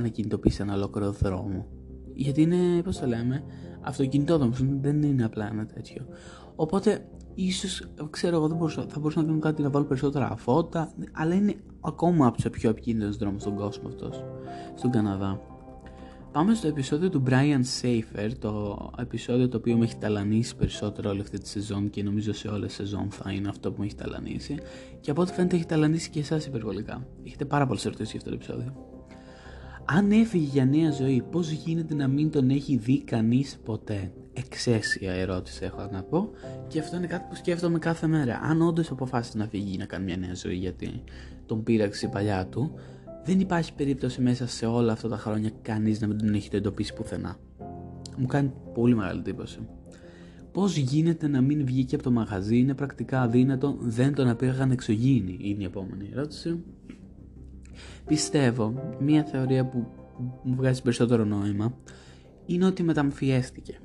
να 0.00 0.08
κινητοποιήσει 0.08 0.62
ένα 0.62 0.74
ολόκληρο 0.74 1.10
δρόμο. 1.12 1.66
Γιατί 2.14 2.42
είναι, 2.42 2.82
πώς 2.82 2.98
το 2.98 3.06
λέμε, 3.06 3.44
αυτοκινητόδρομος, 3.80 4.64
δεν 4.80 5.02
είναι 5.02 5.24
απλά 5.24 5.46
ένα 5.46 5.66
τέτοιο. 5.66 6.06
Οπότε 6.56 7.08
ίσως, 7.34 7.88
ξέρω 8.10 8.36
εγώ, 8.36 8.48
δεν 8.48 8.56
μπορούσα, 8.56 8.86
θα 8.88 8.98
μπορούσα 8.98 9.20
να 9.20 9.26
κάνω 9.26 9.38
κάτι 9.38 9.62
να 9.62 9.70
βάλω 9.70 9.84
περισσότερα 9.84 10.36
φώτα, 10.36 10.92
αλλά 11.12 11.34
είναι 11.34 11.54
ακόμα 11.80 12.26
από 12.26 12.42
του 12.42 12.50
πιο 12.50 12.70
επικίνδυνου 12.70 13.16
δρόμου 13.16 13.38
στον 13.38 13.54
κόσμο 13.54 13.88
αυτός, 13.88 14.24
στον 14.74 14.90
Καναδά. 14.90 15.40
Πάμε 16.34 16.54
στο 16.54 16.68
επεισόδιο 16.68 17.10
του 17.10 17.22
Brian 17.26 17.60
Safer, 17.82 18.30
το 18.38 18.76
επεισόδιο 18.98 19.48
το 19.48 19.56
οποίο 19.56 19.76
με 19.76 19.84
έχει 19.84 19.96
ταλανίσει 19.96 20.56
περισσότερο 20.56 21.10
όλη 21.10 21.20
αυτή 21.20 21.38
τη 21.38 21.48
σεζόν 21.48 21.90
και 21.90 22.02
νομίζω 22.02 22.32
σε 22.32 22.48
όλες 22.48 22.66
τις 22.66 22.76
σεζόν 22.76 23.10
θα 23.10 23.32
είναι 23.32 23.48
αυτό 23.48 23.72
που 23.72 23.80
με 23.80 23.84
έχει 23.86 23.94
ταλανίσει 23.94 24.54
και 25.00 25.10
από 25.10 25.22
ό,τι 25.22 25.32
φαίνεται 25.32 25.56
έχει 25.56 25.66
ταλανίσει 25.66 26.10
και 26.10 26.20
εσάς 26.20 26.46
υπερβολικά. 26.46 27.06
Έχετε 27.26 27.44
πάρα 27.44 27.66
πολλές 27.66 27.84
ερωτήσεις 27.84 28.10
για 28.10 28.20
αυτό 28.20 28.30
το 28.30 28.36
επεισόδιο. 28.36 28.74
Αν 29.84 30.10
έφυγε 30.10 30.46
για 30.46 30.64
νέα 30.64 30.90
ζωή, 30.90 31.24
πώς 31.30 31.50
γίνεται 31.50 31.94
να 31.94 32.08
μην 32.08 32.30
τον 32.30 32.50
έχει 32.50 32.76
δει 32.76 33.04
κανείς 33.04 33.58
ποτέ; 33.64 34.12
Εξαίσια 34.32 35.12
ερώτηση 35.12 35.64
έχω 35.64 35.88
να 35.92 36.02
πω 36.02 36.30
και 36.68 36.78
αυτό 36.78 36.96
είναι 36.96 37.06
κάτι 37.06 37.24
που 37.28 37.34
σκέφτομαι 37.34 37.78
κάθε 37.78 38.06
μέρα. 38.06 38.40
Αν 38.42 38.62
όντως 38.62 38.90
αποφάσισε 38.90 39.38
να 39.38 39.46
φύγει 39.46 39.76
να 39.76 39.84
κάνει 39.84 40.04
μια 40.04 40.16
νέα 40.16 40.34
ζωή 40.34 40.54
γιατί 40.54 41.02
τον 41.46 41.62
πείραξε 41.62 42.06
η 42.06 42.08
παλιά 42.08 42.46
του, 42.46 42.74
δεν 43.24 43.40
υπάρχει 43.40 43.74
περίπτωση 43.74 44.20
μέσα 44.20 44.46
σε 44.46 44.66
όλα 44.66 44.92
αυτά 44.92 45.08
τα 45.08 45.16
χρόνια 45.16 45.50
κανείς 45.62 46.00
να 46.00 46.06
μην 46.06 46.18
τον 46.18 46.34
έχει 46.34 46.50
το 46.50 46.56
εντοπίσει 46.56 46.94
πουθενά. 46.94 47.36
Μου 48.16 48.26
κάνει 48.26 48.52
πολύ 48.74 48.94
μεγάλη 48.94 49.18
εντύπωση. 49.18 49.58
Πώς 50.52 50.76
γίνεται 50.76 51.28
να 51.28 51.40
μην 51.40 51.64
βγήκε 51.64 51.94
από 51.94 52.04
το 52.04 52.10
μαγαζί, 52.10 52.58
είναι 52.58 52.74
πρακτικά 52.74 53.20
αδύνατο, 53.22 53.76
δεν 53.80 54.14
τον 54.14 54.28
απήγαγαν 54.28 54.70
εξωγήινοι, 54.70 55.38
είναι 55.40 55.62
η 55.62 55.64
επόμενη 55.64 56.08
ερώτηση. 56.12 56.62
Πιστεύω, 58.06 58.94
μία 59.00 59.24
θεωρία 59.24 59.66
που 59.66 59.86
μου 60.42 60.54
βγάζει 60.54 60.82
περισσότερο 60.82 61.24
νόημα, 61.24 61.78
είναι 62.46 62.64
ότι 62.64 62.82
μεταμφιέστηκε. 62.82 63.78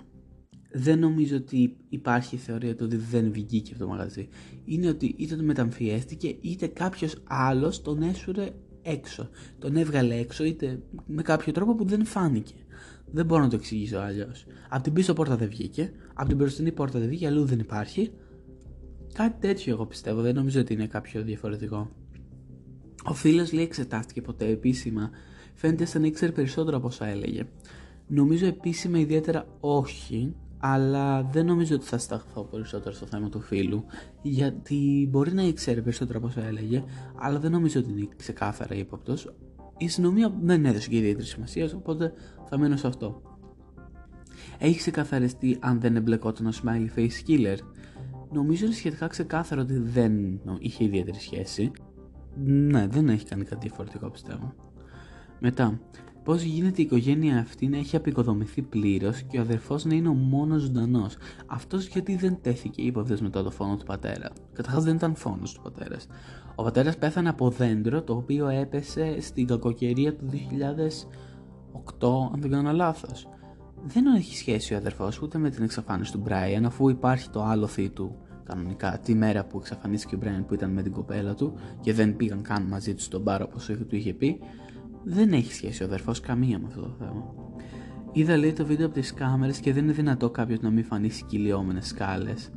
Δεν 0.73 0.99
νομίζω 0.99 1.35
ότι 1.35 1.77
υπάρχει 1.89 2.37
θεωρία 2.37 2.75
του 2.75 2.85
ότι 2.85 2.95
δεν 2.95 3.31
βγήκε 3.31 3.71
από 3.73 3.83
το 3.83 3.87
μαγαζί. 3.89 4.27
Είναι 4.65 4.87
ότι 4.87 5.15
είτε 5.17 5.35
το 5.35 5.43
μεταμφιέστηκε 5.43 6.35
είτε 6.41 6.67
κάποιος 6.67 7.23
άλλος 7.27 7.81
τον 7.81 8.01
έσουρε 8.01 8.49
έξω. 8.81 9.29
Τον 9.59 9.75
έβγαλε 9.75 10.15
έξω 10.15 10.43
είτε 10.43 10.79
με 11.05 11.21
κάποιο 11.21 11.53
τρόπο 11.53 11.75
που 11.75 11.85
δεν 11.85 12.05
φάνηκε. 12.05 12.53
Δεν 13.11 13.25
μπορώ 13.25 13.41
να 13.41 13.49
το 13.49 13.55
εξηγήσω 13.55 13.97
αλλιώς. 13.97 14.45
Από 14.69 14.83
την 14.83 14.93
πίσω 14.93 15.13
πόρτα 15.13 15.35
δεν 15.35 15.49
βγήκε, 15.49 15.91
από 16.13 16.27
την 16.27 16.37
μπροστινή 16.37 16.71
πόρτα 16.71 16.99
δεν 16.99 17.07
βγήκε, 17.07 17.27
αλλού 17.27 17.45
δεν 17.45 17.59
υπάρχει. 17.59 18.11
Κάτι 19.13 19.47
τέτοιο 19.47 19.73
εγώ 19.73 19.85
πιστεύω, 19.85 20.21
δεν 20.21 20.35
νομίζω 20.35 20.59
ότι 20.59 20.73
είναι 20.73 20.87
κάποιο 20.87 21.23
διαφορετικό. 21.23 21.89
Ο 23.03 23.13
φίλος 23.13 23.53
λέει 23.53 23.63
εξετάστηκε 23.63 24.21
ποτέ 24.21 24.47
επίσημα. 24.47 25.09
Φαίνεται 25.53 25.85
σαν 25.85 26.01
να 26.01 26.07
ήξερε 26.07 26.31
περισσότερο 26.31 26.77
από 26.77 26.87
όσα 26.87 27.05
έλεγε. 27.05 27.43
Νομίζω 28.07 28.45
επίσημα 28.45 28.99
ιδιαίτερα 28.99 29.45
όχι, 29.59 30.35
αλλά 30.59 31.23
δεν 31.23 31.45
νομίζω 31.45 31.75
ότι 31.75 31.85
θα 31.85 31.97
σταθώ 31.97 32.43
περισσότερο 32.43 32.95
στο 32.95 33.05
θέμα 33.05 33.29
του 33.29 33.41
φίλου 33.41 33.85
γιατί 34.21 35.07
μπορεί 35.11 35.33
να 35.33 35.43
ήξερε 35.43 35.81
περισσότερο 35.81 36.17
από 36.17 36.27
όσο 36.27 36.41
έλεγε 36.41 36.83
αλλά 37.15 37.39
δεν 37.39 37.51
νομίζω 37.51 37.79
ότι 37.79 37.91
είναι 37.91 38.07
ξεκάθαρα 38.15 38.75
ύποπτος. 38.75 39.35
η 39.77 39.85
αστυνομία 39.85 40.33
δεν 40.41 40.65
έδωσε 40.65 40.89
και 40.89 40.97
ιδιαίτερη 40.97 41.25
σημασία 41.25 41.69
οπότε 41.75 42.13
θα 42.49 42.57
μένω 42.57 42.75
σε 42.75 42.87
αυτό. 42.87 43.21
Έχει 44.57 44.77
ξεκαθαριστεί 44.77 45.57
αν 45.59 45.79
δεν 45.79 45.95
εμπλεκόταν 45.95 46.45
ο 46.45 46.51
Smiley 46.63 46.99
Face 46.99 47.27
Killer. 47.27 47.57
Νομίζω 48.31 48.65
είναι 48.65 48.73
σχετικά 48.73 49.07
ξεκάθαρο 49.07 49.61
ότι 49.61 49.77
δεν 49.77 50.41
είχε 50.59 50.83
ιδιαίτερη 50.83 51.19
σχέση. 51.19 51.71
Ναι 52.43 52.87
δεν 52.87 53.09
έχει 53.09 53.25
κάνει 53.25 53.43
κάτι 53.43 53.67
διαφορετικό 53.67 54.09
πιστεύω. 54.09 54.53
Μετά 55.39 55.79
Πώς 56.29 56.41
γίνεται 56.41 56.81
η 56.81 56.83
οικογένεια 56.83 57.39
αυτή 57.39 57.67
να 57.67 57.77
έχει 57.77 57.95
απεικοδομηθεί 57.95 58.61
πλήρως 58.61 59.21
και 59.21 59.37
ο 59.37 59.41
αδερφός 59.41 59.85
να 59.85 59.95
είναι 59.95 60.07
ο 60.07 60.13
μόνος 60.13 60.61
ζωντανός. 60.61 61.17
Αυτός 61.45 61.87
γιατί 61.87 62.15
δεν 62.15 62.37
τέθηκε 62.41 62.81
υπόθεση 62.81 63.23
μετά 63.23 63.43
το 63.43 63.51
φόνο 63.51 63.77
του 63.77 63.85
πατέρα. 63.85 64.31
Καταρχάς 64.53 64.83
δεν 64.83 64.95
ήταν 64.95 65.15
φόνος 65.15 65.53
του 65.53 65.61
πατέρας. 65.61 66.07
Ο 66.55 66.63
πατέρας 66.63 66.97
πέθανε 66.97 67.29
από 67.29 67.49
δέντρο 67.49 68.01
το 68.01 68.15
οποίο 68.15 68.47
έπεσε 68.47 69.21
στην 69.21 69.47
κακοκαιρία 69.47 70.15
του 70.15 70.29
2008, 70.29 72.29
αν 72.33 72.41
δεν 72.41 72.51
κάνω 72.51 72.71
λάθος. 72.71 73.27
Δεν 73.85 74.05
έχει 74.05 74.37
σχέση 74.37 74.73
ο 74.73 74.77
αδερφός 74.77 75.21
ούτε 75.21 75.37
με 75.37 75.49
την 75.49 75.63
εξαφάνιση 75.63 76.11
του 76.11 76.19
Μπράιαν, 76.19 76.65
αφού 76.65 76.89
υπάρχει 76.89 77.29
το 77.29 77.43
άλλο 77.43 77.67
θή 77.67 77.89
του 77.89 78.15
κανονικά 78.43 78.99
τη 79.03 79.15
μέρα 79.15 79.45
που 79.45 79.57
εξαφανίστηκε 79.57 80.15
ο 80.15 80.17
Μπράιαν 80.17 80.45
που 80.45 80.53
ήταν 80.53 80.71
με 80.71 80.81
την 80.81 80.91
κοπέλα 80.91 81.33
του 81.33 81.53
και 81.81 81.93
δεν 81.93 82.15
πήγαν 82.15 82.41
καν 82.41 82.63
μαζί 82.63 82.93
του 82.93 83.01
στον 83.01 83.21
μπάρο 83.21 83.45
όπως 83.49 83.65
του 83.65 83.95
είχε 83.95 84.13
πει 84.13 84.39
δεν 85.03 85.33
έχει 85.33 85.53
σχέση 85.53 85.83
ο 85.83 85.85
αδερφός 85.85 86.19
καμία 86.19 86.59
με 86.59 86.65
αυτό 86.67 86.81
το 86.81 86.95
θέμα. 86.99 87.33
Είδα 88.11 88.37
λέει 88.37 88.53
το 88.53 88.65
βίντεο 88.65 88.85
από 88.85 88.95
τις 88.95 89.13
κάμερες 89.13 89.59
και 89.59 89.73
δεν 89.73 89.83
είναι 89.83 89.93
δυνατό 89.93 90.29
κάποιος 90.29 90.59
να 90.59 90.69
μην 90.69 90.83
φανεί 90.83 91.09
σκυλιόμενε 91.09 91.81
σκάλες. 91.81 92.49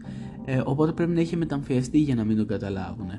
Ε, 0.44 0.61
οπότε 0.64 0.92
πρέπει 0.92 1.12
να 1.12 1.20
έχει 1.20 1.37
μεταμφιαστεί 1.37 1.99
για 1.99 2.14
να 2.14 2.25
μην 2.25 2.37
τον 2.37 2.46
καταλάβουν. 2.46 3.11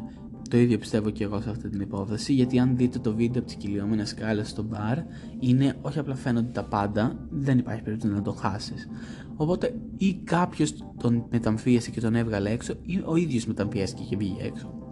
Το 0.49 0.57
ίδιο 0.57 0.77
πιστεύω 0.77 1.09
και 1.09 1.23
εγώ 1.23 1.41
σε 1.41 1.49
αυτή 1.49 1.69
την 1.69 1.81
υπόθεση, 1.81 2.33
γιατί 2.33 2.59
αν 2.59 2.77
δείτε 2.77 2.99
το 2.99 3.15
βίντεο 3.15 3.41
από 3.41 3.45
τις 3.45 3.55
κυλιόμενε 3.55 4.05
σκάλες 4.05 4.49
στο 4.49 4.63
μπαρ, 4.63 4.97
είναι 5.39 5.75
όχι 5.81 5.99
απλά 5.99 6.15
φαίνονται 6.15 6.51
τα 6.51 6.63
πάντα, 6.63 7.27
δεν 7.29 7.57
υπάρχει 7.57 7.81
περίπτωση 7.81 8.13
να 8.13 8.21
το 8.21 8.31
χάσεις. 8.31 8.87
Οπότε 9.35 9.75
ή 9.97 10.13
κάποιος 10.13 10.73
τον 10.97 11.25
μεταμφίεσε 11.31 11.91
και 11.91 12.01
τον 12.01 12.15
έβγαλε 12.15 12.49
έξω, 12.49 12.73
ή 12.85 13.01
ο 13.05 13.15
ίδιος 13.15 13.45
μεταμφιέστηκε 13.45 14.03
και 14.09 14.17
βγήκε 14.17 14.43
έξω. 14.43 14.82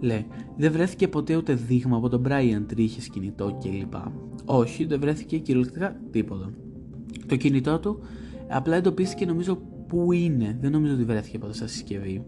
Λέει, 0.00 0.26
δεν 0.56 0.72
βρέθηκε 0.72 1.08
ποτέ 1.08 1.36
ούτε 1.36 1.54
δείγμα 1.54 1.96
από 1.96 2.08
τον 2.08 2.22
Brian 2.26 2.62
τρίχε 2.66 3.00
κινητό 3.12 3.58
κλπ. 3.62 3.94
Όχι, 4.44 4.84
δεν 4.84 5.00
βρέθηκε 5.00 5.38
κυριολεκτικά 5.38 6.00
τίποτα. 6.10 6.52
Το 7.26 7.36
κινητό 7.36 7.78
του 7.78 8.00
απλά 8.48 8.76
εντοπίστηκε 8.76 9.26
νομίζω 9.26 9.56
που 9.86 10.12
είναι. 10.12 10.56
Δεν 10.60 10.72
νομίζω 10.72 10.94
ότι 10.94 11.04
βρέθηκε 11.04 11.38
ποτέ 11.38 11.52
στα 11.52 11.66
συσκευή. 11.66 12.24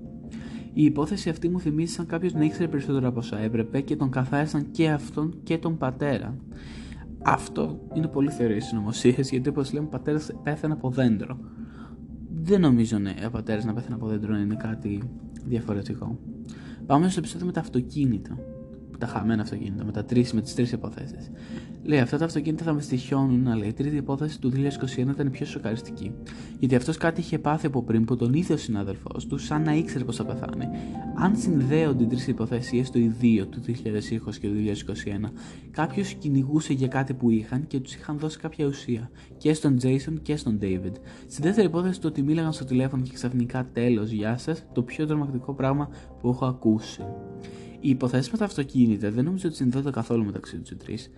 Η 0.75 0.85
υπόθεση 0.85 1.29
αυτή 1.29 1.49
μου 1.49 1.61
θυμίζει 1.61 1.93
σαν 1.93 2.07
κάποιος 2.07 2.33
να 2.33 2.45
ήξερε 2.45 2.69
περισσότερο 2.69 3.09
από 3.09 3.19
όσα 3.19 3.39
έπρεπε 3.39 3.81
και 3.81 3.97
τον 3.97 4.11
καθάρισαν 4.11 4.71
και 4.71 4.91
αυτόν 4.91 5.35
και 5.43 5.59
τον 5.59 5.79
πατέρα. 5.79 6.37
Αυτό 7.23 7.81
είναι 7.95 8.07
πολύ 8.07 8.31
θεωρία 8.31 8.61
συνωμοσία 8.61 9.15
γιατί 9.19 9.49
όπως 9.49 9.73
λέμε, 9.73 9.87
ο 9.87 9.89
πατέρας 9.89 10.31
πέθανε 10.43 10.73
από 10.73 10.91
δέντρο. 10.91 11.39
Δεν 12.43 12.61
νομίζω 12.61 12.99
ναι, 12.99 13.15
ο 13.27 13.31
πατέρας 13.31 13.65
να 13.65 13.73
πέθανε 13.73 13.95
από 13.95 14.07
δέντρο 14.07 14.37
είναι 14.37 14.55
κάτι 14.55 15.03
διαφορετικό. 15.45 16.19
Πάμε 16.87 17.09
στο 17.09 17.19
επεισόδιο 17.19 17.47
με 17.47 17.53
τα 17.53 17.61
αυτοκίνητα. 17.61 18.39
Τα 18.99 19.07
χαμένα 19.07 19.43
αυτοκίνητα, 19.43 19.85
με, 19.85 19.93
τα 19.93 20.05
τρεις, 20.05 20.33
με 20.33 20.41
τις 20.41 20.55
τρεις 20.55 20.73
υποθέσεις. 20.73 21.31
Λέει, 21.85 21.99
αυτά 21.99 22.19
τα 22.19 22.25
αυτοκίνητα 22.25 22.65
θα 22.65 22.73
με 22.73 22.81
στοιχιώνουν, 22.81 23.49
αλλά 23.49 23.67
η 23.67 23.73
τρίτη 23.73 23.97
υπόθεση 23.97 24.41
του 24.41 24.53
2021 24.97 24.99
ήταν 24.99 25.27
η 25.27 25.31
πιο 25.31 25.47
σοκαριστική. 25.47 26.13
Γιατί 26.59 26.75
αυτός 26.75 26.97
κάτι 26.97 27.21
είχε 27.21 27.39
πάθει 27.39 27.67
από 27.67 27.83
πριν 27.83 28.05
που 28.05 28.17
τον 28.17 28.35
ίδιο 28.35 28.57
συνάδελφός 28.57 29.27
του, 29.27 29.39
σαν 29.39 29.63
να 29.63 29.75
ήξερε 29.75 30.05
πώς 30.05 30.17
θα 30.17 30.25
πεθάνει. 30.25 30.69
Αν 31.17 31.37
συνδέονται 31.37 32.03
οι 32.03 32.07
τρεις 32.07 32.27
υποθέσεις, 32.27 32.81
έστω 32.81 32.99
οι 32.99 33.07
δύο 33.07 33.47
του 33.47 33.61
2020 33.61 34.39
και 34.41 34.49
του 34.49 34.55
2021, 34.55 35.33
κάποιος 35.71 36.15
κυνηγούσε 36.15 36.73
για 36.73 36.89
κάτι 36.89 37.15
που 37.15 37.31
είχαν 37.31 37.67
και 37.67 37.81
τους 37.81 37.95
είχαν 37.95 38.19
δώσει 38.19 38.39
κάποια 38.39 38.67
ουσία. 38.67 39.11
Και 39.37 39.55
στον 39.55 39.79
Jason 39.83 40.15
και 40.23 40.37
στον 40.37 40.59
David. 40.63 40.93
Στη 41.27 41.43
δεύτερη 41.43 41.67
υπόθεση, 41.67 42.01
το 42.01 42.09
ότι 42.09 42.23
μίλαγαν 42.23 42.53
στο 42.53 42.65
τηλέφωνο 42.65 43.03
και 43.03 43.13
ξαφνικά 43.13 43.69
τέλος, 43.73 44.11
γεια 44.11 44.39
σας, 44.39 44.65
το 44.73 44.83
πιο 44.83 45.07
τρομακτικό 45.07 45.55
πράγμα 45.55 45.89
που 46.21 46.29
έχω 46.29 46.47
ακούσει. 46.47 47.03
Οι 47.81 47.89
υποθέσεις 47.89 48.31
με 48.31 48.39
τα 48.39 48.45
αυτοκίνητα 48.45 49.11
δεν 49.11 49.25
νομίζω 49.25 49.49
ότι 49.49 49.57
συνδέονται 49.57 49.91
καθόλου 49.91 50.25
μεταξύ 50.25 50.59
τους 50.59 50.71
οι 50.71 50.77
τρεις. 50.77 51.11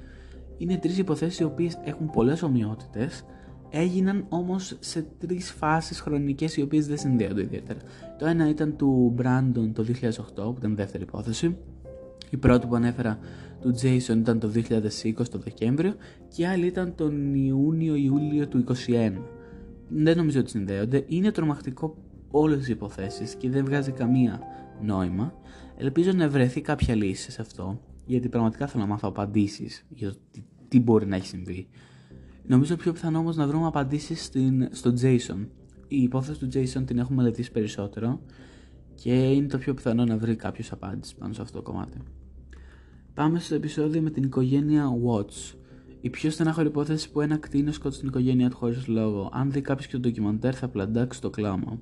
Είναι 0.58 0.76
τρεις 0.76 0.99
υποθέσεις 0.99 1.38
οι 1.38 1.44
οποίες 1.44 1.78
έχουν 1.84 2.11
πολλές 2.11 2.42
ομοιότητες, 2.42 3.25
έγιναν 3.70 4.26
όμως 4.28 4.76
σε 4.80 5.06
τρεις 5.18 5.52
φάσεις 5.52 6.00
χρονικές 6.00 6.56
οι 6.56 6.62
οποίες 6.62 6.87
δεν 6.87 6.99
συνδέονται 6.99 7.42
ιδιαίτερα. 7.42 7.78
Το 8.18 8.26
ένα 8.26 8.49
ήταν 8.49 8.76
του 8.76 9.14
Brandon 9.18 9.70
το 9.73 9.82
2008, 9.82 10.34
που 10.34 10.54
ήταν 10.58 10.73
η 10.73 10.75
δεύτερη 10.75 11.02
υπόθεση. 11.02 11.56
Η 12.30 12.37
πρώτη 12.37 12.66
που 12.66 12.75
ανέφερα 12.75 13.18
του 13.61 13.75
Jason 13.75 14.16
ήταν 14.16 14.38
το 14.38 14.50
2020 14.54 15.28
το 15.30 15.38
Δεκέμβριο 15.38 15.94
και 16.28 16.42
η 16.42 16.46
άλλη 16.46 16.66
ήταν 16.66 16.94
τον 16.94 17.34
Ιούνιο-Ιούλιο 17.34 18.49
του 18.49 18.64
2021. 18.68 19.12
Δεν 19.88 20.16
νομίζω 20.16 20.40
ότι 20.40 20.50
συνδέονται. 20.50 21.04
Είναι 21.06 21.30
τρομακτικό 21.30 21.96
όλες 22.30 22.68
οι 22.68 22.73
υποθέσεις 22.73 23.34
και 23.34 23.50
δεν 23.50 23.64
βγάζει 23.64 23.92
καμία 23.92 24.40
νόημα. 24.82 25.34
Ελπίζω 25.76 26.12
να 26.12 26.28
βρεθεί 26.28 26.61
κάποια 26.61 26.94
λύση 26.94 27.30
σε 27.30 27.40
αυτό 27.40 27.80
γιατί 28.06 28.28
πραγματικά 28.28 28.66
θέλω 28.66 28.82
να 28.82 28.88
μάθω 28.88 29.08
απαντήσεις 29.08 29.84
για 29.88 30.11
το 30.11 30.16
τι, 30.30 30.42
τι, 30.68 30.80
μπορεί 30.80 31.06
να 31.06 31.16
έχει 31.16 31.26
συμβεί. 31.26 31.68
Νομίζω 32.46 32.76
πιο 32.76 32.92
πιθανό 32.92 33.18
όμως 33.18 33.37
να 33.37 33.46
βρούμε 33.46 33.66
απαντήσεις 33.66 34.30
στο 34.70 34.94
Jason. 35.00 35.46
Η 35.88 36.02
υπόθεση 36.02 36.38
του 36.38 36.46
Jason 36.46 36.87
την 36.87 36.99
έχουμε 36.99 37.23
μελετήσει 37.23 37.52
περισσότερο 37.52 38.20
και 38.94 39.32
είναι 39.32 39.46
το 39.46 39.58
πιο 39.58 39.75
πιθανό 39.75 40.04
να 40.04 40.16
βρει 40.16 40.37
κάποιος 40.37 40.73
απάντηση 40.73 41.16
πάνω 41.16 41.32
σε 41.32 41.42
αυτό 41.42 41.56
το 41.56 41.62
κομμάτι. 41.62 41.99
Πάμε 43.14 43.38
στο 43.38 43.54
επεισόδιο 43.54 44.02
με 44.02 44.11
την 44.11 44.23
οικογένεια 44.23 44.88
Watts. 45.06 45.54
Η 46.00 46.11
πιο 46.11 46.30
στενάχωρη 46.30 46.66
υπόθεση 46.66 47.11
που 47.11 47.20
ένα 47.20 47.37
κτίνο 47.37 47.73
σκότωσε 47.73 48.00
την 48.00 48.08
οικογένειά 48.08 48.50
του 48.50 48.56
χωρίς 48.56 48.87
λόγο. 48.87 49.30
Αν 49.32 49.50
δει 49.50 49.61
κάποιος 49.61 49.87
και 49.87 49.92
το 49.92 49.99
ντοκιμαντέρ, 49.99 50.56
θα 50.56 50.68
πλαντάξει 50.68 51.20
το 51.20 51.30
κλάμα. 51.30 51.78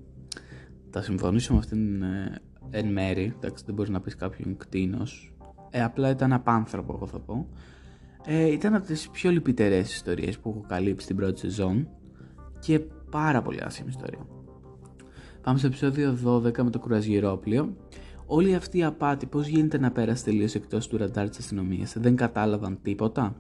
Θα 0.91 1.02
συμφωνήσω 1.02 1.52
με 1.52 1.59
αυτήν 1.59 2.02
ε, 2.02 2.41
εν 2.71 2.93
μέρη. 2.93 3.35
Εντάξει, 3.37 3.64
δεν 3.67 3.75
μπορείς 3.75 3.91
να 3.91 4.00
πεις 4.00 4.14
κάποιον 4.14 4.57
κτίνος. 4.57 5.32
Ε, 5.75 5.83
απλά 5.83 6.11
ήταν 6.11 6.33
απάνθρωπο, 6.33 6.93
εγώ 6.97 7.07
θα 7.07 7.19
πω. 7.19 7.47
Ε, 8.25 8.52
ήταν 8.52 8.75
από 8.75 8.87
τις 8.87 9.09
πιο 9.09 9.31
λυπητερές 9.31 9.93
ιστορίες 9.93 10.38
που 10.38 10.49
έχω 10.49 10.64
καλύψει 10.69 11.07
την 11.07 11.17
πρώτη 11.17 11.38
σεζόν 11.38 11.88
και 12.59 12.79
πάρα 13.11 13.43
πολύ 13.43 13.61
άσχημη 13.62 13.88
ιστορία. 13.88 14.26
Πάμε 15.43 15.59
στο 15.59 15.67
επεισόδιο 15.67 16.19
12 16.25 16.62
με 16.62 16.71
το 16.71 16.79
κουραζιερόπλιο. 16.79 17.76
Όλη 18.26 18.55
αυτή 18.55 18.79
η 18.79 18.85
απάτη 18.85 19.26
πώς 19.26 19.47
γίνεται 19.47 19.79
να 19.79 19.91
πέρασε 19.91 20.25
τελείως 20.25 20.55
εκτός 20.55 20.88
του 20.88 20.97
ραντάρ 20.97 21.29
της 21.29 21.38
αστυνομίας, 21.38 21.95
δεν 21.99 22.17
κατάλαβαν 22.17 22.79
τίποτα. 22.83 23.37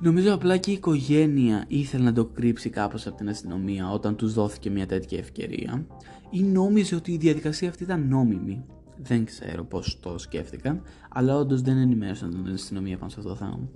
Νομίζω 0.00 0.34
απλά 0.34 0.56
και 0.56 0.70
η 0.70 0.74
οικογένεια 0.74 1.64
ήθελε 1.68 2.04
να 2.04 2.12
το 2.12 2.24
κρύψει 2.24 2.70
κάπως 2.70 3.06
από 3.06 3.16
την 3.16 3.28
αστυνομία 3.28 3.90
όταν 3.90 4.16
τους 4.16 4.32
δόθηκε 4.34 4.70
μια 4.70 4.86
τέτοια 4.86 5.18
ευκαιρία 5.18 5.86
ή 6.30 6.42
νόμιζε 6.42 6.94
ότι 6.94 7.12
η 7.12 7.16
διαδικασία 7.16 7.68
αυτή 7.68 7.82
ήταν 7.82 8.08
νόμιμη. 8.08 8.64
Δεν 9.02 9.24
ξέρω 9.24 9.64
πώς 9.64 10.00
το 10.00 10.18
σκέφτηκαν, 10.18 10.82
αλλά 11.08 11.36
όντως 11.36 11.62
δεν 11.62 11.76
ενημέρωσαν 11.76 12.42
την 12.44 12.52
αστυνομία 12.52 12.98
πάνω 12.98 13.10
σε 13.10 13.16
αυτό 13.18 13.30
το 13.30 13.36
θέμα. 13.36 13.68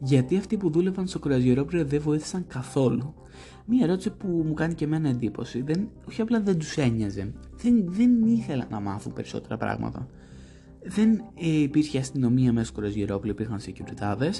Γιατί 0.00 0.36
αυτοί 0.36 0.56
που 0.56 0.70
δούλευαν 0.70 1.06
στο 1.06 1.18
κουραζιερόπλαιο 1.18 1.84
δεν 1.84 2.00
βοήθησαν 2.00 2.46
καθόλου. 2.46 3.14
Μία 3.66 3.84
ερώτηση 3.84 4.10
που 4.10 4.28
μου 4.28 4.54
κάνει 4.54 4.74
και 4.74 4.84
εμένα 4.84 5.08
εντύπωση, 5.08 5.62
δεν, 5.62 5.88
όχι 6.08 6.20
απλά 6.20 6.40
δεν 6.40 6.58
τους 6.58 6.76
ένοιαζε, 6.76 7.32
δεν, 7.56 7.84
δεν 7.86 8.26
ήθελαν 8.26 8.66
να 8.70 8.80
μάθουν 8.80 9.12
περισσότερα 9.12 9.56
πράγματα 9.56 10.08
δεν 10.82 11.22
ε, 11.34 11.60
υπήρχε 11.60 11.98
αστυνομία 11.98 12.52
μέσα 12.52 12.66
στο 12.66 12.74
κουραζιερόπλαιο, 12.74 13.32
υπήρχαν 13.32 13.60
security 13.60 14.30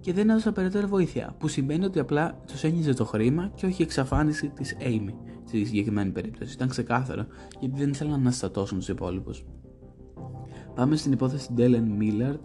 και 0.00 0.12
δεν 0.12 0.30
έδωσαν 0.30 0.52
περαιτέρω 0.52 0.86
βοήθεια. 0.86 1.34
Που 1.38 1.48
σημαίνει 1.48 1.84
ότι 1.84 1.98
απλά 1.98 2.42
τους 2.46 2.64
ένιζε 2.64 2.92
το 2.92 3.04
χρήμα 3.04 3.50
και 3.54 3.66
όχι 3.66 3.82
η 3.82 3.84
εξαφάνιση 3.84 4.48
της 4.48 4.76
Amy 4.80 5.14
στη 5.46 5.64
συγκεκριμένη 5.64 6.10
περίπτωση. 6.10 6.52
Ήταν 6.52 6.68
ξεκάθαρο, 6.68 7.26
γιατί 7.60 7.80
δεν 7.80 7.90
ήθελαν 7.90 8.22
να 8.22 8.30
στατώσουν 8.30 8.78
τους 8.78 8.88
υπόλοιπους. 8.88 9.44
Πάμε 10.78 10.96
στην 10.96 11.12
υπόθεση 11.12 11.52
Dellen 11.52 11.98
Millard, 12.00 12.40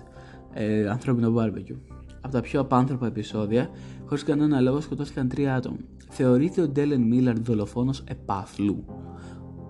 ε, 0.54 0.90
ανθρώπινο 0.90 1.34
barbecue. 1.38 1.78
Από 2.22 2.34
τα 2.34 2.42
πιο 2.42 2.60
απάνθρωπα 2.60 3.08
επεισόδια, 3.08 3.70
χωρίς 4.06 4.24
κανένα 4.24 4.62
λόγο 4.62 4.82
σκοτώθηκαν 4.82 5.28
τρία 5.28 5.56
άτομα. 5.56 5.78
Θεωρείται 6.10 6.62
ο 6.62 6.68
Dellen 6.68 7.10
Millard 7.14 7.42
δολοφόνος 7.42 8.04
επάθλου. 8.08 8.86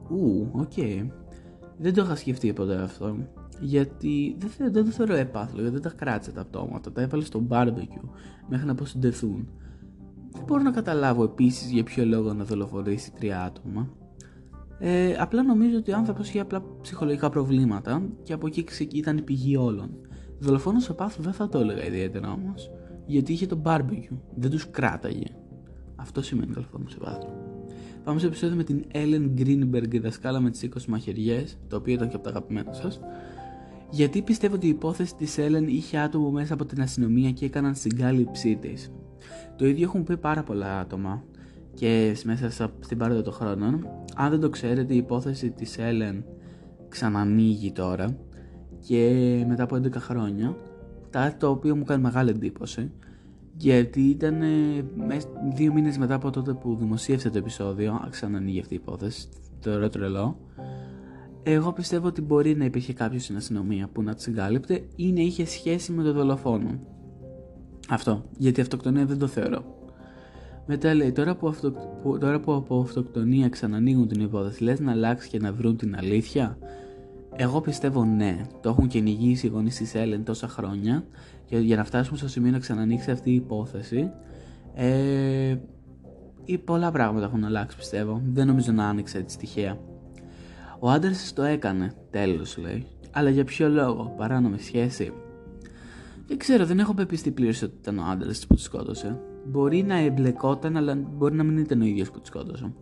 Ου, 0.09 0.49
OK. 0.51 0.71
Okay. 0.75 1.07
Δεν 1.77 1.93
το 1.93 2.01
είχα 2.01 2.15
σκεφτεί 2.15 2.53
ποτέ 2.53 2.75
αυτό 2.75 3.15
γιατί 3.59 4.35
δεν, 4.39 4.71
δεν 4.71 4.85
το 4.85 4.91
θεωρώ 4.91 5.15
επάθλο, 5.15 5.61
γιατί 5.61 5.79
δεν 5.79 5.91
τα 5.91 5.97
κράτησε 5.97 6.31
τα 6.31 6.45
πτώματα, 6.45 6.91
τα 6.91 7.01
έβαλε 7.01 7.23
στο 7.23 7.43
barbecue 7.49 8.09
μέχρι 8.49 8.65
να 8.65 8.71
αποσυντεθούν. 8.71 9.47
Δεν 10.31 10.43
μπορώ 10.47 10.61
να 10.61 10.71
καταλάβω 10.71 11.23
επίσης 11.23 11.71
για 11.71 11.83
ποιο 11.83 12.05
λόγο 12.05 12.33
να 12.33 12.43
δολοφονήσει 12.43 13.11
τρία 13.11 13.43
άτομα. 13.43 13.89
Ε, 14.79 15.15
απλά 15.19 15.43
νομίζω 15.43 15.77
ότι 15.77 15.91
ο 15.91 15.95
άνθρωπος 15.95 16.29
είχε 16.29 16.39
απλά 16.39 16.63
ψυχολογικά 16.81 17.29
προβλήματα 17.29 18.01
και 18.23 18.33
από 18.33 18.47
εκεί 18.47 18.65
ήταν 18.91 19.17
η 19.17 19.21
πηγή 19.21 19.57
όλων. 19.57 19.89
Δολοφόνος 20.39 20.89
επάθλου 20.89 21.23
δεν 21.23 21.33
θα 21.33 21.49
το 21.49 21.59
έλεγα 21.59 21.85
ιδιαίτερα 21.85 22.31
όμως, 22.31 22.71
γιατί 23.05 23.31
είχε 23.31 23.45
το 23.45 23.61
barbecue, 23.63 24.17
δεν 24.35 24.49
τους 24.49 24.69
κράταγε. 24.69 25.25
Αυτό 25.95 26.21
σημαίνει 26.21 26.51
δολοφόνος 26.51 26.95
επάθλου. 26.95 27.29
Πάμε 28.03 28.19
στο 28.19 28.27
επεισόδιο 28.27 28.55
με 28.55 28.63
την 28.63 28.85
Ellen 28.93 29.39
Greenberg, 29.39 29.93
η 29.93 29.99
δασκάλα 29.99 30.39
με 30.39 30.49
τις 30.49 30.63
20 30.63 30.85
μαχαιριές, 30.87 31.57
το 31.67 31.75
οποίο 31.75 31.93
ήταν 31.93 32.07
και 32.09 32.15
από 32.15 32.23
τα 32.23 32.29
αγαπημένα 32.29 32.73
σας. 32.73 32.99
Γιατί 33.89 34.21
πιστεύω 34.21 34.55
ότι 34.55 34.65
η 34.65 34.69
υπόθεση 34.69 35.15
της 35.15 35.37
Έλεν 35.37 35.67
είχε 35.67 35.97
άτομο 35.97 36.31
μέσα 36.31 36.53
από 36.53 36.65
την 36.65 36.81
αστυνομία 36.81 37.31
και 37.31 37.45
έκαναν 37.45 37.75
συγκάλυψή 37.75 38.55
της. 38.55 38.91
Το 39.57 39.65
ίδιο 39.65 39.83
έχουν 39.83 40.03
πει 40.03 40.17
πάρα 40.17 40.43
πολλά 40.43 40.79
άτομα 40.79 41.23
και 41.73 42.15
μέσα 42.25 42.69
στην 42.79 42.97
πάροδο 42.97 43.21
των 43.21 43.33
χρόνων. 43.33 43.87
Αν 44.15 44.29
δεν 44.29 44.39
το 44.39 44.49
ξέρετε 44.49 44.93
η 44.93 44.97
υπόθεση 44.97 45.51
της 45.51 45.77
Έλεν 45.77 46.23
ξανανοίγει 46.89 47.71
τώρα 47.71 48.17
και 48.79 49.43
μετά 49.47 49.63
από 49.63 49.75
11 49.75 49.91
χρόνια 49.93 50.55
τα 51.09 51.35
το 51.39 51.49
οποίο 51.49 51.75
μου 51.75 51.83
κάνει 51.83 52.01
μεγάλη 52.01 52.29
εντύπωση 52.29 52.91
γιατί 53.57 54.01
ήταν 54.01 54.41
δύο 55.55 55.73
μήνες 55.73 55.97
μετά 55.97 56.13
από 56.13 56.29
τότε 56.29 56.53
που 56.53 56.75
δημοσίευσε 56.75 57.29
το 57.29 57.37
επεισόδιο 57.37 58.07
ξανανοίγει 58.09 58.59
αυτή 58.59 58.73
η 58.73 58.79
υπόθεση 58.81 59.27
το 59.61 59.71
ωραίο 59.71 59.89
τρελό 59.89 60.37
εγώ 61.43 61.73
πιστεύω 61.73 62.07
ότι 62.07 62.21
μπορεί 62.21 62.55
να 62.55 62.65
υπήρχε 62.65 62.93
κάποιος 62.93 63.23
στην 63.23 63.35
αστυνομία 63.35 63.89
που 63.93 64.03
να 64.03 64.13
συγκάλυπτε 64.17 64.83
ή 64.95 65.11
να 65.11 65.21
είχε 65.21 65.45
σχέση 65.45 65.91
με 65.91 66.03
τον 66.03 66.13
δολοφόνο. 66.13 66.79
Αυτό. 67.89 68.23
Γιατί 68.37 68.61
αυτοκτονία 68.61 69.05
δεν 69.05 69.17
το 69.17 69.27
θεωρώ. 69.27 69.82
Μετά 70.65 70.93
λέει, 70.93 71.11
τώρα 71.11 71.35
που, 71.35 71.47
αυτο... 71.47 71.73
τώρα 72.19 72.39
που 72.39 72.53
από 72.53 72.79
αυτοκτονία 72.79 73.49
ξανανοίγουν 73.49 74.07
την 74.07 74.21
υπόθεση, 74.21 74.63
λες 74.63 74.79
να 74.79 74.91
αλλάξει 74.91 75.29
και 75.29 75.39
να 75.39 75.53
βρουν 75.53 75.77
την 75.77 75.95
αλήθεια; 75.95 76.57
Εγώ 77.35 77.61
πιστεύω 77.61 78.03
ναι. 78.05 78.45
Το 78.61 78.69
έχουν 78.69 78.87
κυνηγήσει 78.87 79.45
οι 79.45 79.49
γονείς 79.49 79.77
της 79.77 79.95
Έλεν 79.95 80.23
τόσα 80.23 80.47
χρόνια 80.47 81.03
και 81.45 81.57
για 81.57 81.75
να 81.75 81.83
φτάσουμε 81.83 82.17
στο 82.17 82.27
σημείο 82.27 82.51
να 82.51 82.59
ξανανοίξει 82.59 83.11
αυτή 83.11 83.31
η 83.31 83.35
υπόθεση. 83.35 84.11
Ε, 84.75 85.55
ή 86.45 86.57
πολλά 86.57 86.91
πράγματα 86.91 87.25
έχουν 87.25 87.43
αλλάξει 87.43 87.77
πιστεύω. 87.77 88.21
Δεν 88.25 88.47
νομίζω 88.47 88.71
να 88.71 88.87
άνοιξε 88.87 89.17
έτσι 89.17 89.37
τυχαία. 89.37 89.77
Ο 90.79 90.89
άντρας 90.89 91.33
το 91.33 91.43
έκανε, 91.43 91.91
τέλος 92.09 92.57
λέει. 92.57 92.85
Αλλά 93.11 93.29
για 93.29 93.43
ποιο 93.43 93.69
λόγο, 93.69 94.13
παράνομη 94.17 94.59
σχέση. 94.59 95.13
Δεν 96.27 96.37
ξέρω, 96.37 96.65
δεν 96.65 96.79
έχω 96.79 96.93
πεπιστεί 96.93 97.31
πλήρως 97.31 97.61
ότι 97.61 97.73
ήταν 97.81 97.97
ο 97.97 98.03
άντρας 98.11 98.47
που 98.47 98.55
τη 98.55 98.61
σκότωσε. 98.61 99.19
Μπορεί 99.45 99.83
να 99.83 99.95
εμπλεκόταν, 99.95 100.77
αλλά 100.77 100.95
μπορεί 100.95 101.35
να 101.35 101.43
μην 101.43 101.57
ήταν 101.57 101.81
ο 101.81 101.85
ίδιος 101.85 102.11
που 102.11 102.19
τη 102.19 102.27
σκότωσε. 102.27 102.73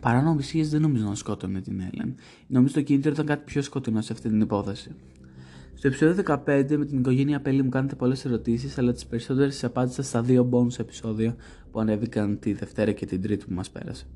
Παράνομη 0.00 0.42
σχέση 0.42 0.70
δεν 0.70 0.80
νομίζω 0.80 1.04
να 1.04 1.14
σκότωνε 1.14 1.60
την 1.60 1.80
Έλεν. 1.80 2.14
Νομίζω 2.46 2.74
το 2.74 2.82
κίνητρο 2.82 3.10
ήταν 3.10 3.26
κάτι 3.26 3.42
πιο 3.44 3.62
σκοτεινό 3.62 4.00
σε 4.00 4.12
αυτή 4.12 4.28
την 4.28 4.40
υπόθεση. 4.40 4.94
Στο 5.74 5.86
επεισόδιο 5.86 6.24
15 6.26 6.76
με 6.76 6.84
την 6.84 6.98
οικογένεια 6.98 7.40
Πέλη 7.40 7.62
μου 7.62 7.68
κάνετε 7.68 7.94
πολλές 7.94 8.24
ερωτήσεις, 8.24 8.78
αλλά 8.78 8.92
τις 8.92 9.06
περισσότερες 9.06 9.52
τις 9.52 9.64
απάντησα 9.64 10.02
στα 10.02 10.22
δύο 10.22 10.48
bonus 10.52 10.78
επεισόδια 10.78 11.36
που 11.70 11.80
ανέβηκαν 11.80 12.38
τη 12.38 12.52
Δευτέρα 12.52 12.92
και 12.92 13.06
την 13.06 13.22
Τρίτη 13.22 13.44
που 13.44 13.54
μας 13.54 13.70
πέρασε. 13.70 14.06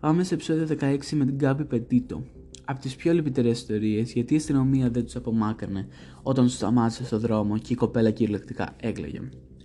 Πάμε 0.00 0.24
σε 0.24 0.34
επεισόδιο 0.34 0.66
16 0.66 0.98
με 1.12 1.24
την 1.24 1.34
Γκάμπη 1.34 1.64
Πετίτο. 1.64 2.22
Από 2.64 2.80
τις 2.80 2.96
πιο 2.96 3.12
λυπητερές 3.12 3.58
ιστορίες, 3.58 4.12
γιατί 4.12 4.34
η 4.34 4.36
αστυνομία 4.36 4.90
δεν 4.90 5.04
τους 5.04 5.16
απομάκρυνε 5.16 5.86
όταν 6.22 6.44
τους 6.44 6.54
σταμάτησε 6.54 7.04
στο 7.04 7.18
δρόμο 7.18 7.58
και 7.58 7.72
η 7.72 7.76
κοπέλα 7.76 8.10
κυριολεκτικά 8.10 8.76
έκλαιγε. 8.80 9.20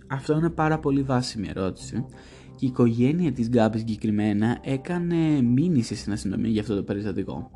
Αυτό 0.06 0.36
είναι 0.36 0.50
πάρα 0.50 0.78
πολύ 0.78 1.02
βάσιμη 1.02 1.48
ερώτηση 1.54 2.04
και 2.56 2.64
η 2.64 2.68
οικογένεια 2.68 3.32
της 3.32 3.48
Γκάμπη 3.48 3.78
συγκεκριμένα 3.78 4.58
έκανε 4.62 5.42
μήνυση 5.42 5.94
στην 5.94 6.12
αστυνομία 6.12 6.50
για 6.50 6.60
αυτό 6.60 6.74
το 6.74 6.82
περιστατικό. 6.82 7.50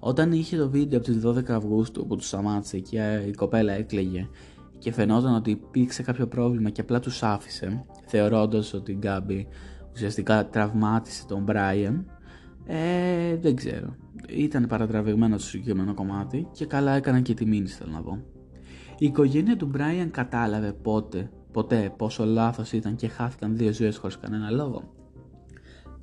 Όταν 0.00 0.32
είχε 0.32 0.56
το 0.56 0.70
βίντεο 0.70 0.98
από 0.98 1.06
τις 1.06 1.22
12 1.24 1.50
Αυγούστου 1.50 2.06
που 2.06 2.16
τους 2.16 2.26
σταμάτησε 2.26 2.78
και 2.78 3.22
η 3.28 3.32
κοπέλα 3.32 3.72
έκλαιγε 3.72 4.28
και 4.78 4.92
φαινόταν 4.92 5.34
ότι 5.34 5.50
υπήρξε 5.50 6.02
κάποιο 6.02 6.26
πρόβλημα 6.26 6.70
και 6.70 6.80
απλά 6.80 7.00
τους 7.00 7.22
άφησε, 7.22 7.84
θεωρώντας 8.06 8.74
ότι 8.74 8.92
η 8.92 8.96
Γκάμπη 8.98 9.46
ουσιαστικά 9.92 10.48
τραυμάτισε 10.48 11.26
τον 11.26 11.42
Μπράιαν, 11.42 12.06
ε, 12.66 13.36
δεν 13.36 13.56
ξέρω. 13.56 13.96
Ήταν 14.28 14.66
παρατραβηγμένο 14.66 15.38
στο 15.38 15.48
συγκεκριμένο 15.48 15.94
κομμάτι 15.94 16.48
και 16.52 16.66
καλά 16.66 16.92
έκαναν 16.92 17.22
και 17.22 17.34
τη 17.34 17.46
μήνυση 17.46 17.76
θέλω 17.76 17.92
να 17.92 18.02
πω. 18.02 18.22
Η 18.98 19.06
οικογένεια 19.06 19.56
του 19.56 19.66
Μπράιαν 19.66 20.10
κατάλαβε 20.10 20.72
πότε, 20.72 21.30
ποτέ 21.52 21.94
πόσο 21.96 22.24
λάθος 22.24 22.72
ήταν 22.72 22.96
και 22.96 23.08
χάθηκαν 23.08 23.56
δύο 23.56 23.72
ζωές 23.72 23.96
χωρίς 23.96 24.18
κανένα 24.18 24.50
λόγο. 24.50 24.82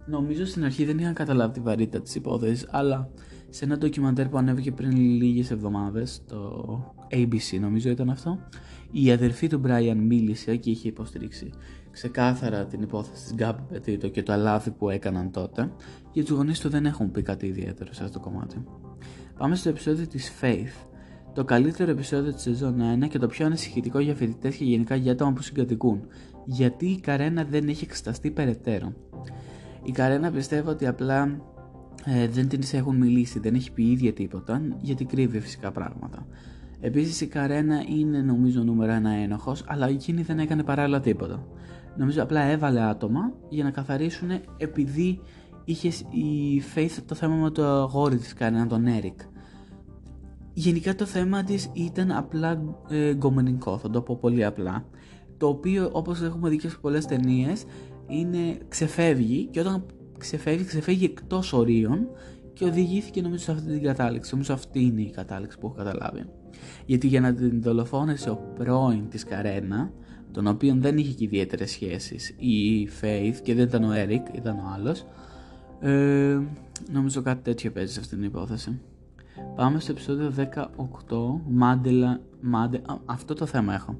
Νομίζω 0.06 0.46
στην 0.46 0.64
αρχή 0.64 0.86
δεν 0.86 0.98
είχαν 0.98 1.14
καταλάβει 1.14 1.54
τη 1.54 1.60
βαρύτητα 1.60 2.02
της 2.02 2.16
υπόθεσης, 2.16 2.68
αλλά 2.72 3.10
σε 3.50 3.66
ένα 3.66 3.78
ντοκιμαντέρ 3.78 4.28
που 4.28 4.38
ανέβηκε 4.38 4.72
πριν 4.72 4.92
λίγες 4.98 5.52
εβδομάδες, 5.52 6.22
το 6.28 6.96
ABC 7.12 7.60
νομίζω 7.60 7.90
ήταν 7.90 8.10
αυτό, 8.10 8.40
η 8.92 9.12
αδερφή 9.12 9.48
του 9.48 9.58
Μπράιαν 9.58 9.98
μίλησε 9.98 10.56
και 10.56 10.70
είχε 10.70 10.88
υποστηρίξει 10.88 11.52
ξεκάθαρα 11.92 12.66
την 12.66 12.82
υπόθεση 12.82 13.24
της 13.24 13.34
Γκάμπη 13.34 13.62
Πετήτο 13.70 14.08
και 14.08 14.24
το 14.24 14.34
αλάβη 14.34 14.72
που 14.72 14.90
έκαναν 14.90 15.32
τότε 15.32 15.72
και 16.12 16.24
τους 16.24 16.32
γονείς 16.32 16.60
του 16.60 16.70
δεν 16.70 16.86
έχουν 16.86 17.12
πει 17.12 17.22
κάτι 17.22 17.46
ιδιαίτερο 17.46 17.94
σε 17.94 18.04
αυτό 18.04 18.20
το 18.20 18.30
κομμάτι. 18.30 18.64
Πάμε 19.38 19.56
στο 19.56 19.70
επεισόδιο 19.70 20.08
της 20.08 20.32
Faith, 20.42 20.89
το 21.40 21.46
καλύτερο 21.46 21.92
επεισόδιο 21.92 22.34
της 22.34 22.42
σεζόν 22.42 22.82
1 23.04 23.08
και 23.08 23.18
το 23.18 23.28
πιο 23.28 23.46
ανησυχητικό 23.46 24.00
για 24.00 24.16
φοιτητές 24.16 24.56
και 24.56 24.64
γενικά 24.64 24.96
για 24.96 25.12
άτομα 25.12 25.34
που 25.34 25.42
συγκατοικούν. 25.42 26.08
Γιατί 26.46 26.86
η 26.86 27.00
Καρένα 27.00 27.44
δεν 27.44 27.68
έχει 27.68 27.84
εξεταστεί 27.84 28.32
περαιτέρω. 28.32 28.94
Η 29.84 29.92
Καρένα 29.92 30.32
πιστεύω 30.32 30.70
ότι 30.70 30.88
απλά 30.88 31.42
ε, 32.06 32.28
δεν 32.28 32.48
την 32.48 32.62
έχουν 32.72 32.96
μιλήσει, 32.96 33.40
δεν 33.40 33.56
έχει 33.56 33.72
πει 33.72 33.84
ίδια 33.84 34.14
τίποτα, 34.14 34.62
γιατί 34.82 35.06
κρύβει 35.06 35.40
φυσικά 35.40 35.72
πράγματα. 35.72 36.28
Επίσης 36.80 37.22
η 37.22 37.28
Καρένα 37.28 37.84
είναι 37.98 38.22
νομίζω 38.22 38.64
νούμερο 38.64 38.92
ένα 38.92 39.12
ένοχος, 39.12 39.64
αλλά 39.68 39.88
εκείνη 39.88 40.22
δεν 40.22 40.40
έκανε 40.40 40.64
παράλληλα 40.64 41.00
τίποτα. 41.00 41.48
Νομίζω 41.98 42.24
απλά 42.24 42.42
έβαλε 42.42 42.82
άτομα 42.82 43.34
για 43.50 43.64
να 43.64 43.72
καθαρίσουν 43.72 44.30
επειδή 44.58 45.20
είχε 45.66 45.88
η 46.10 46.62
Faith 46.76 46.98
το 47.06 47.16
θέμα 47.16 47.36
με 47.36 47.50
το 47.50 47.64
αγόρι 47.64 48.18
της 48.18 48.34
Καρένα, 48.34 48.68
τον 48.68 48.86
Έρικ. 48.86 49.20
Γενικά 50.60 50.96
το 50.96 51.06
θέμα 51.06 51.44
της 51.44 51.70
ήταν 51.74 52.12
απλά 52.12 52.62
ε, 52.90 53.14
γκομενικό, 53.14 53.78
θα 53.78 53.90
το 53.90 54.02
πω 54.02 54.18
πολύ 54.22 54.46
απλά. 54.46 54.86
το 55.38 55.48
οποίο 55.48 55.90
όπως 55.92 56.22
έχουμε 56.22 56.50
δει 56.50 56.58
και 56.58 56.70
σε 56.70 56.78
πολλές 56.82 57.06
ταινίες 57.06 57.66
είναι, 58.08 58.58
ξεφεύγει 58.68 59.46
και 59.52 59.60
όταν 59.60 59.86
ξεφεύγει, 60.18 60.64
ξεφεύγει 60.64 61.06
εκτός 61.06 61.54
ορίων 61.54 62.08
και 62.54 62.66
οδηγήθηκε 62.66 63.22
νομίζω 63.22 63.44
σε 63.44 63.52
αυτή 63.52 63.72
την 63.72 63.84
κατάληξη. 63.84 64.30
Νομίζω 64.32 64.54
αυτή 64.54 64.82
είναι 64.82 65.02
η 65.02 65.10
κατάληξη 65.10 65.58
που 65.58 65.68
έχω 65.68 65.76
καταλάβει. 65.76 66.26
Γιατί 66.86 67.08
για 67.08 67.22
να 67.22 67.34
την 67.34 67.62
δολοφόνησε 67.62 68.30
ο 68.30 68.54
πρώην 68.56 69.10
της 69.10 69.24
Καρένα, 69.24 69.92
τον 70.32 70.48
οποίον 70.48 70.82
δεν 70.82 70.98
είχε 70.98 71.14
και 71.14 71.24
ιδιαίτερες 71.24 71.72
σχέσεις, 71.72 72.30
η 72.30 72.88
Faith 73.02 73.36
και 73.44 73.54
δεν 73.56 73.64
ήταν 73.64 73.84
ο 73.84 73.92
Eric, 73.94 74.36
ήταν 74.36 74.56
ο 74.56 74.74
άλλος, 74.76 75.06
ε, 75.80 76.40
νομίζω 76.92 77.22
κάτι 77.22 77.42
τέτοιο 77.42 77.72
παίζει 77.72 77.94
σε 77.94 78.00
αυτή 78.00 78.16
την 78.16 78.24
υπόθεση. 78.26 78.80
Πάμε 79.56 79.80
στο 79.80 79.92
επεισόδιο 79.92 80.34
18, 80.38 81.42
Μάντελα, 81.48 82.22
Μάντε, 82.42 82.82
αυτό 83.06 83.34
το 83.34 83.46
θέμα 83.46 83.74
έχω. 83.74 84.00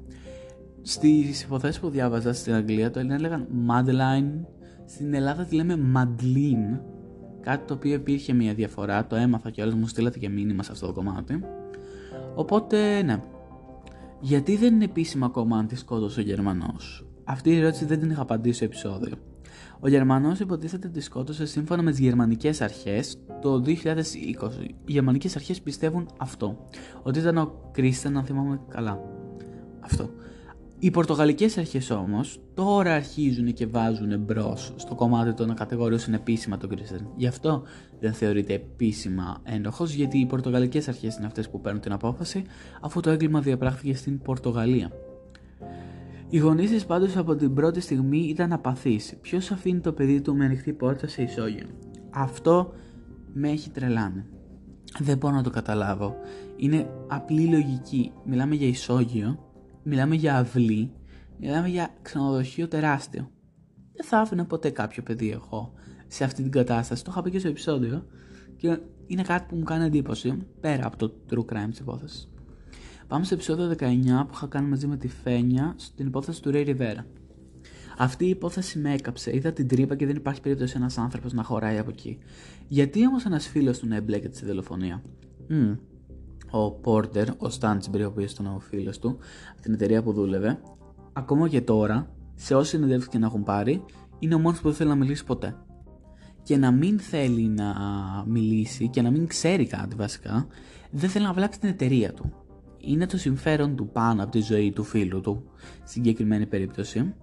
Στις 0.82 1.42
υποθέσεις 1.42 1.80
που 1.80 1.88
διάβαζα 1.88 2.32
στην 2.32 2.54
Αγγλία 2.54 2.90
το 2.90 2.98
έλεγαν 2.98 3.46
Madeline, 3.68 4.44
στην 4.86 5.14
Ελλάδα 5.14 5.44
τη 5.44 5.54
λέμε 5.54 5.78
Madeline, 5.96 6.80
κάτι 7.40 7.66
το 7.66 7.74
οποίο 7.74 7.94
υπήρχε 7.94 8.32
μια 8.32 8.54
διαφορά, 8.54 9.06
το 9.06 9.16
έμαθα 9.16 9.50
και 9.50 9.62
όλες 9.62 9.74
μου 9.74 9.86
στείλατε 9.86 10.18
και 10.18 10.28
μήνυμα 10.28 10.62
σε 10.62 10.72
αυτό 10.72 10.86
το 10.86 10.92
κομμάτι. 10.92 11.44
Οπότε, 12.34 13.02
ναι. 13.02 13.20
Γιατί 14.20 14.56
δεν 14.56 14.74
είναι 14.74 14.84
επίσημα 14.84 15.26
ακόμα 15.26 15.58
αν 15.58 15.66
τη 15.66 15.76
σκότωσε 15.76 16.20
ο 16.20 16.22
Γερμανός; 16.22 17.06
Αυτή 17.24 17.50
η 17.50 17.56
ερώτηση 17.56 17.84
δεν 17.84 18.00
την 18.00 18.10
είχα 18.10 18.22
απαντήσει 18.22 18.54
στο 18.54 18.64
επεισόδιο. 18.64 19.14
Ο 19.80 19.88
Γερμανός 19.88 20.40
υποτίθεται 20.40 20.88
τη 20.88 21.00
σκότωσε 21.00 21.46
σύμφωνα 21.46 21.82
με 21.82 21.90
τις 21.90 22.00
γερμανικές 22.00 22.60
αρχές 22.60 23.18
το 23.40 23.62
2020. 23.66 23.72
Οι 24.84 24.92
γερμανικές 24.92 25.36
αρχές 25.36 25.60
πιστεύουν 25.60 26.08
αυτό. 26.16 26.68
Ότι 27.02 27.18
ήταν 27.18 27.36
ο 27.38 27.52
Κρίστεν, 27.72 28.16
αν 28.16 28.24
θυμάμαι 28.24 28.60
καλά. 28.68 29.00
Αυτό. 29.80 30.10
Οι 30.82 30.90
πορτογαλικές 30.90 31.58
αρχές 31.58 31.90
όμως 31.90 32.40
τώρα 32.54 32.94
αρχίζουν 32.94 33.52
και 33.52 33.66
βάζουν 33.66 34.18
μπρος 34.18 34.72
στο 34.76 34.94
κομμάτι 34.94 35.34
το 35.34 35.46
να 35.46 35.54
κατηγορήσουν 35.54 36.14
επίσημα 36.14 36.56
τον 36.56 36.68
Κρίστεν. 36.68 37.06
Γι' 37.16 37.26
αυτό 37.26 37.62
δεν 38.00 38.12
θεωρείται 38.12 38.54
επίσημα 38.54 39.40
ένοχος 39.44 39.92
γιατί 39.92 40.18
οι 40.18 40.26
πορτογαλικές 40.26 40.88
αρχές 40.88 41.16
είναι 41.16 41.26
αυτές 41.26 41.48
που 41.48 41.60
παίρνουν 41.60 41.80
την 41.80 41.92
απόφαση 41.92 42.44
αφού 42.80 43.00
το 43.00 43.10
έγκλημα 43.10 43.40
διαπράχθηκε 43.40 43.94
στην 43.94 44.18
Πορτογαλία. 44.18 44.90
Οι 46.32 46.38
γονείς 46.38 46.70
της 46.70 46.86
πάντως 46.86 47.16
από 47.16 47.36
την 47.36 47.54
πρώτη 47.54 47.80
στιγμή 47.80 48.18
ήταν 48.18 48.52
απαθείς. 48.52 49.16
Ποιος 49.20 49.50
αφήνει 49.50 49.80
το 49.80 49.92
παιδί 49.92 50.20
του 50.20 50.36
με 50.36 50.44
ανοιχτή 50.44 50.72
πόρτα 50.72 51.06
σε 51.06 51.22
ισόγειο; 51.22 51.66
Αυτό 52.10 52.72
με 53.32 53.50
έχει 53.50 53.70
τρελάνει. 53.70 54.24
Δεν 54.98 55.18
μπορώ 55.18 55.34
να 55.34 55.42
το 55.42 55.50
καταλάβω. 55.50 56.16
Είναι 56.56 56.90
απλή 57.08 57.46
λογική. 57.46 58.12
Μιλάμε 58.24 58.54
για 58.54 58.66
ισόγειο, 58.66 59.38
μιλάμε 59.82 60.14
για 60.14 60.38
αυλή, 60.38 60.92
μιλάμε 61.40 61.68
για 61.68 61.94
ξενοδοχείο 62.02 62.68
τεράστιο. 62.68 63.30
Δεν 63.92 64.06
θα 64.06 64.18
άφηνα 64.18 64.44
ποτέ 64.44 64.70
κάποιο 64.70 65.02
παιδί 65.02 65.30
εγώ 65.30 65.72
σε 66.06 66.24
αυτή 66.24 66.42
την 66.42 66.52
κατάσταση. 66.52 67.04
Το 67.04 67.10
είχα 67.12 67.22
πει 67.22 67.30
και 67.30 67.38
στο 67.38 67.48
επεισόδιο 67.48 68.06
και 68.56 68.78
είναι 69.06 69.22
κάτι 69.22 69.46
που 69.48 69.56
μου 69.56 69.64
κάνει 69.64 69.84
εντύπωση 69.84 70.46
πέρα 70.60 70.86
από 70.86 70.96
το 70.96 71.12
true 71.30 71.52
crime 71.52 71.68
της 71.70 71.78
υπόθεσης. 71.78 72.32
Πάμε 73.10 73.24
στο 73.24 73.34
επεισόδιο 73.34 73.68
19 73.68 73.76
που 74.26 74.32
είχα 74.32 74.46
κάνει 74.46 74.68
μαζί 74.68 74.86
με 74.86 74.96
τη 74.96 75.08
Φένια 75.08 75.74
στην 75.76 76.06
υπόθεση 76.06 76.42
του 76.42 76.50
Ray 76.54 76.66
Rivera. 76.66 77.04
Αυτή 77.98 78.24
η 78.24 78.28
υπόθεση 78.28 78.78
με 78.78 78.92
έκαψε. 78.92 79.36
Είδα 79.36 79.52
την 79.52 79.68
τρύπα 79.68 79.96
και 79.96 80.06
δεν 80.06 80.16
υπάρχει 80.16 80.40
περίπτωση 80.40 80.74
ένας 80.76 80.98
άνθρωπος 80.98 81.32
να 81.32 81.42
χωράει 81.42 81.78
από 81.78 81.90
εκεί. 81.90 82.18
Γιατί 82.68 83.06
όμως 83.06 83.24
ένας 83.24 83.48
φίλος 83.48 83.78
του 83.78 83.86
να 83.86 83.96
εμπλέκεται 83.96 84.36
στη 84.36 84.46
δολοφονία; 84.46 85.02
Mm. 85.50 85.78
Ο 86.50 86.70
Πόρτερ, 86.70 87.28
ο 87.38 87.48
Στάντσμπρι, 87.48 88.04
ο 88.04 88.06
οποίος 88.06 88.32
ήταν 88.32 88.46
ο 88.46 88.58
φίλος 88.58 88.98
του, 88.98 89.18
από 89.52 89.62
την 89.62 89.72
εταιρεία 89.72 90.02
που 90.02 90.12
δούλευε, 90.12 90.60
ακόμα 91.12 91.48
και 91.48 91.60
τώρα, 91.60 92.10
σε 92.34 92.54
όσε 92.54 92.68
συνεντεύξεις 92.70 93.10
και 93.10 93.18
να 93.18 93.26
έχουν 93.26 93.42
πάρει, 93.42 93.84
είναι 94.18 94.34
ο 94.34 94.38
μόνος 94.38 94.60
που 94.60 94.68
δεν 94.68 94.76
θέλει 94.76 94.88
να 94.88 94.96
μιλήσει 94.96 95.24
ποτέ. 95.24 95.56
Και 96.42 96.56
να 96.56 96.70
μην 96.70 96.98
θέλει 96.98 97.48
να 97.48 97.74
μιλήσει 98.26 98.88
και 98.88 99.02
να 99.02 99.10
μην 99.10 99.26
ξέρει 99.26 99.66
κάτι 99.66 99.94
βασικά, 99.94 100.46
δεν 100.90 101.10
θέλει 101.10 101.24
να 101.24 101.32
βλάψει 101.32 101.60
την 101.60 101.68
εταιρεία 101.68 102.12
του 102.12 102.39
είναι 102.80 103.06
το 103.06 103.18
συμφέρον 103.18 103.76
του 103.76 103.88
πάνω 103.88 104.22
από 104.22 104.32
τη 104.32 104.40
ζωή 104.40 104.72
του 104.72 104.82
φίλου 104.84 105.20
του, 105.20 105.42
στην 105.76 105.86
συγκεκριμένη 106.02 106.46
περίπτωση. 106.46 107.14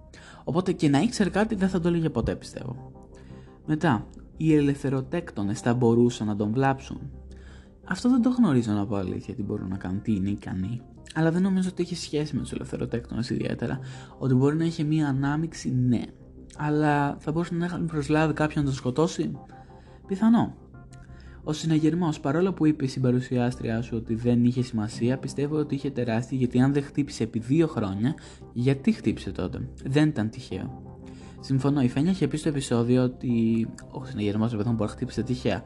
Οπότε 0.44 0.72
και 0.72 0.88
να 0.88 0.98
ήξερε 0.98 1.30
κάτι 1.30 1.54
δεν 1.54 1.68
θα 1.68 1.80
το 1.80 1.88
έλεγε 1.88 2.10
ποτέ 2.10 2.36
πιστεύω. 2.36 2.92
Μετά, 3.66 4.06
οι 4.36 4.54
ελευθεροτέκτονες 4.54 5.60
θα 5.60 5.74
μπορούσαν 5.74 6.26
να 6.26 6.36
τον 6.36 6.52
βλάψουν. 6.52 7.00
Αυτό 7.84 8.10
δεν 8.10 8.22
το 8.22 8.30
γνωρίζω 8.30 8.72
να 8.72 8.86
πω 8.86 8.96
αλήθεια 8.96 9.34
τι 9.34 9.42
μπορούν 9.42 9.68
να 9.68 9.76
κάνουν, 9.76 10.02
τι 10.02 10.14
είναι 10.14 10.30
ικανοί. 10.30 10.82
Αλλά 11.14 11.30
δεν 11.30 11.42
νομίζω 11.42 11.68
ότι 11.68 11.82
έχει 11.82 11.96
σχέση 11.96 12.34
με 12.34 12.40
τους 12.40 12.52
ελευθεροτέκτονες 12.52 13.30
ιδιαίτερα. 13.30 13.78
Ότι 14.18 14.34
μπορεί 14.34 14.56
να 14.56 14.64
είχε 14.64 14.82
μία 14.82 15.08
ανάμειξη, 15.08 15.74
ναι. 15.74 16.02
Αλλά 16.56 17.16
θα 17.18 17.32
μπορούσε 17.32 17.54
να 17.54 17.64
έχουν 17.64 17.86
προσλάβει 17.86 18.32
κάποιον 18.32 18.64
να 18.64 18.70
τον 18.70 18.78
σκοτώσει; 18.78 19.32
Πιθανό. 20.06 20.54
Ο 21.48 21.52
συναγερμός, 21.52 22.20
παρόλο 22.20 22.52
που 22.52 22.66
είπε 22.66 22.86
στην 22.86 23.02
παρουσιάστριά 23.02 23.82
σου 23.82 23.96
ότι 23.96 24.14
δεν 24.14 24.44
είχε 24.44 24.62
σημασία, 24.62 25.18
πιστεύω 25.18 25.56
ότι 25.56 25.74
είχε 25.74 25.90
τεράστια 25.90 26.38
γιατί 26.38 26.60
αν 26.60 26.72
δεν 26.72 26.82
χτύπησε 26.82 27.22
επί 27.22 27.38
δύο 27.38 27.66
χρόνια, 27.66 28.14
γιατί 28.52 28.92
χτύπησε 28.92 29.30
τότε; 29.30 29.68
Δεν 29.84 30.08
ήταν 30.08 30.30
τυχαίο. 30.30 30.82
Συμφωνώ, 31.40 31.80
η 31.80 31.88
Φένια 31.88 32.10
είχε 32.10 32.28
πει 32.28 32.36
στο 32.36 32.48
επεισόδιο 32.48 33.02
ότι 33.02 33.66
ο 33.90 34.04
συναγερμός 34.04 34.50
δεν 34.50 34.64
μπορεί 34.64 34.78
να 34.78 34.86
χτύπησε 34.86 35.22
τυχαία. 35.22 35.62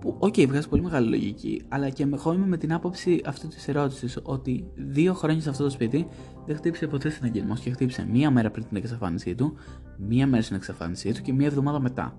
Που, 0.00 0.16
OK, 0.18 0.34
okay, 0.36 0.46
βγάζει 0.48 0.68
πολύ 0.68 0.82
μεγάλη 0.82 1.08
λογική, 1.08 1.62
αλλά 1.68 1.88
και 1.88 2.06
εγώ 2.12 2.32
είμαι 2.32 2.46
με 2.46 2.56
την 2.56 2.72
άποψη 2.72 3.20
αυτή 3.24 3.46
της 3.48 3.68
ερώτησης 3.68 4.18
ότι 4.22 4.64
δύο 4.74 5.14
χρόνια 5.14 5.42
σε 5.42 5.48
αυτό 5.48 5.64
το 5.64 5.70
σπίτι 5.70 6.06
δεν 6.46 6.56
χτύπησε 6.56 6.86
ποτέ 6.86 7.08
συναγερμός 7.08 7.60
και 7.60 7.70
χτύπησε 7.70 8.06
μία 8.10 8.30
μέρα 8.30 8.50
πριν 8.50 8.66
την 8.68 8.76
εξαφάνισή 8.76 9.34
του, 9.34 9.54
μία 9.96 10.26
μέρα 10.26 10.42
στην 10.42 10.56
εξαφάνισή 10.56 11.12
του 11.12 11.22
και 11.22 11.32
μία 11.32 11.46
εβδομάδα 11.46 11.80
μετά. 11.80 12.16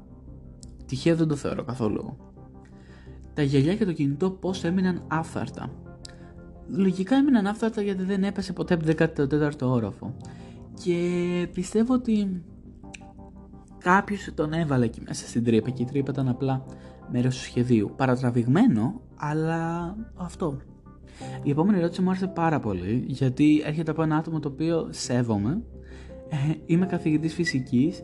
Τυχαίο 0.85 1.15
δεν 1.15 1.27
το 1.27 1.35
θεωρώ 1.35 1.63
καθόλου 1.63 2.30
τα 3.33 3.41
γυαλιά 3.41 3.75
και 3.75 3.85
το 3.85 3.93
κινητό 3.93 4.29
πώς 4.29 4.63
έμειναν 4.63 5.03
άφθαρτα. 5.07 5.71
Λογικά 6.67 7.15
έμειναν 7.15 7.47
άφθαρτα 7.47 7.81
γιατί 7.81 8.03
δεν 8.03 8.23
έπεσε 8.23 8.53
ποτέ 8.53 8.73
από 8.73 8.85
το 8.85 8.93
14ο 8.97 9.69
όροφο. 9.69 10.13
Και 10.83 11.47
πιστεύω 11.53 11.93
ότι 11.93 12.43
κάποιος 13.77 14.29
τον 14.35 14.53
έβαλε 14.53 14.85
εκεί 14.85 15.01
μέσα 15.07 15.27
στην 15.27 15.43
τρύπα 15.43 15.69
και 15.69 15.81
η 15.81 15.85
τρύπα 15.85 16.11
ήταν 16.11 16.27
απλά 16.27 16.65
μέρος 17.11 17.35
του 17.35 17.43
σχεδίου. 17.43 17.93
Παρατραβηγμένο, 17.95 19.01
αλλά 19.15 19.95
αυτό. 20.15 20.57
Η 21.43 21.49
επόμενη 21.49 21.77
ερώτηση 21.77 22.01
μου 22.01 22.09
άρεσε 22.09 22.27
πάρα 22.27 22.59
πολύ 22.59 23.03
γιατί 23.07 23.61
έρχεται 23.65 23.91
από 23.91 24.03
ένα 24.03 24.15
άτομο 24.15 24.39
το 24.39 24.47
οποίο 24.47 24.87
σέβομαι. 24.89 25.61
Ε, 26.29 26.53
είμαι 26.65 26.85
καθηγητής 26.85 27.33
φυσικής 27.33 28.03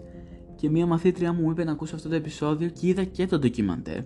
και 0.57 0.69
μία 0.69 0.85
μαθήτρια 0.85 1.33
μου 1.33 1.51
είπε 1.51 1.63
να 1.63 1.71
ακούσω 1.71 1.95
αυτό 1.95 2.09
το 2.09 2.15
επεισόδιο 2.15 2.69
και 2.69 2.87
είδα 2.87 3.03
και 3.03 3.27
το 3.27 3.39
ντοκιμαντέρ. 3.39 3.99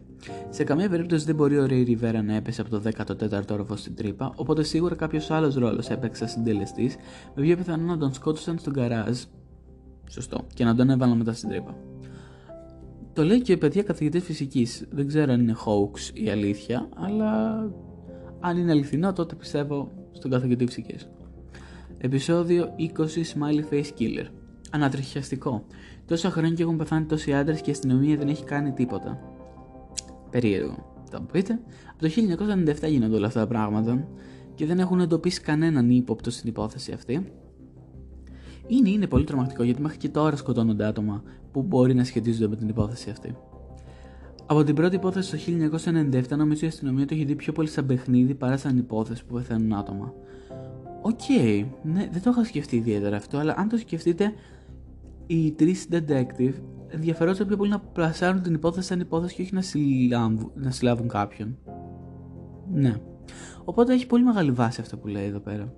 Σε 0.50 0.64
καμία 0.64 0.90
περίπτωση 0.90 1.26
δεν 1.26 1.36
μπορεί 1.36 1.58
ο 1.58 1.66
Ρέι 1.66 1.84
Ριβέρα 1.84 2.22
να 2.22 2.36
έπεσε 2.36 2.62
από 2.62 2.70
το 2.70 2.82
14ο 2.98 3.52
όροφο 3.52 3.76
στην 3.76 3.96
τρύπα, 3.96 4.34
οπότε 4.36 4.64
σίγουρα 4.64 4.96
κάποιος 4.96 5.32
άλλος 5.32 5.56
ρόλος 5.56 5.90
έπαιξε 5.90 6.28
συντελεστής, 6.28 6.96
με 7.36 7.44
πιο 7.44 7.56
πιθανό 7.56 7.84
να 7.84 7.98
τον 7.98 8.14
σκότωσαν 8.14 8.58
στον 8.58 8.74
καράζ. 8.74 9.20
Σωστό, 10.10 10.46
και 10.54 10.64
να 10.64 10.76
τον 10.76 10.90
έβαλαν 10.90 11.18
μετά 11.18 11.34
στην 11.34 11.50
τρύπα. 11.50 11.76
Το 13.14 13.24
λέει 13.24 13.42
και 13.42 13.52
η 13.52 13.58
παιδιά 13.58 13.84
καθηγητής 13.84 14.24
φυσικής. 14.24 14.88
Δεν 14.90 15.08
ξέρω 15.08 15.34
αν 15.34 15.40
είναι 15.40 15.56
hoax 15.66 16.14
ή 16.14 16.30
αλήθεια, 16.30 16.90
αλλά 16.96 17.64
αν 18.40 18.58
είναι 18.58 18.72
αληθινό, 18.72 19.14
τότε 19.14 19.36
πιστεύω 19.36 19.92
στον 20.12 20.32
καθηγητή 20.32 20.66
φυσικής. 20.66 21.10
Επισόδιο 21.98 22.76
20 22.78 22.92
Smiley 23.04 23.74
Face 23.74 24.00
Killer. 24.00 24.26
Ανατριχιαστικό. 24.72 25.66
Τόσα 26.12 26.30
χρόνια 26.30 26.56
και 26.56 26.64
έχουν 26.64 26.78
πεθάνει 26.78 27.06
τόσοι 27.06 27.34
άντρες 27.34 27.62
και 27.62 27.70
η 27.70 27.74
αστυνομία 27.74 28.18
δεν 28.18 28.28
έχει 28.28 28.44
κάνει 28.44 28.72
τίποτα. 28.72 29.20
Περίεργο. 30.30 31.04
Θα 31.10 31.20
μου 31.20 31.28
πείτε. 31.32 31.60
Από 31.92 32.00
το 32.00 32.10
1997 32.86 32.90
γίνονται 32.90 33.16
όλα 33.16 33.28
αυτά 33.28 33.40
τα 33.40 33.48
πράγματα 33.48 34.08
και 34.56 34.66
δεν 34.66 34.80
έχουν 34.80 35.00
εντοπίσει 35.00 35.42
κανέναν 35.42 35.90
ύποπτο 35.90 36.32
στην 36.32 36.50
υπόθεση 36.50 36.92
αυτή. 36.92 37.32
Είναι, 38.68 38.90
είναι 38.90 39.08
πολύ 39.08 39.24
τρομακτικό 39.24 39.64
γιατί 39.64 39.82
μέχρι 39.82 39.98
και 39.98 40.10
τώρα 40.10 40.36
σκοτώνονται 40.36 40.86
άτομα 40.86 41.24
που 41.52 41.62
μπορεί 41.62 41.94
να 41.94 42.04
σχετίζονται 42.04 42.48
με 42.48 42.56
την 42.56 42.70
υπόθεση 42.70 43.10
αυτή. 43.10 43.36
Από 44.46 44.64
την 44.64 44.76
πρώτη 44.76 44.96
υπόθεση 44.96 45.32
το 45.32 45.68
1997 46.14 46.38
νομίζω 46.38 46.66
η 46.66 46.68
αστυνομία 46.68 47.06
το 47.06 47.14
έχει 47.14 47.24
δει 47.24 47.36
πιο 47.36 47.54
πολύ 47.54 47.68
σαν 47.68 47.86
παιχνίδι 47.86 48.34
παρά 48.36 48.58
σαν 48.58 48.78
υπόθεση 48.78 49.26
που 49.26 49.34
πεθαίνουν 49.34 49.74
άτομα. 49.74 50.14
OK, 51.02 51.20
okay, 51.28 51.66
ναι, 51.84 52.10
δεν 52.12 52.22
το 52.22 52.30
είχα 52.30 52.44
σκεφτεί 52.44 52.76
ιδιαίτερα 52.76 53.16
αυτό, 53.16 53.38
αλλά 53.38 53.54
αν 53.58 53.70
το 53.70 53.78
σκεφτείτε, 53.78 54.34
οι 55.32 55.52
τρεις 55.52 55.88
detective 55.92 56.54
ενδιαφερόταν 56.88 57.48
πιο 57.48 57.58
πολύ 57.58 57.70
να 57.70 57.80
πλασάρουν 57.80 58.42
την 58.42 58.54
υπόθεση 58.54 58.88
σαν 58.88 59.00
υπόθεση 59.00 59.36
και 59.36 59.42
όχι 59.42 59.54
να 59.54 59.62
συλλάβουν, 59.62 60.52
να 60.56 60.72
συλλάβουν 60.72 61.08
κάποιον. 61.08 61.58
Ναι. 62.72 62.96
Οπότε 63.64 63.94
έχει 63.94 64.08
πολύ 64.08 64.24
μεγάλη 64.24 64.52
βάση 64.52 64.82
αυτό 64.82 64.98
που 64.98 65.08
λέει 65.08 65.26
εδώ 65.26 65.40
πέρα. 65.40 65.74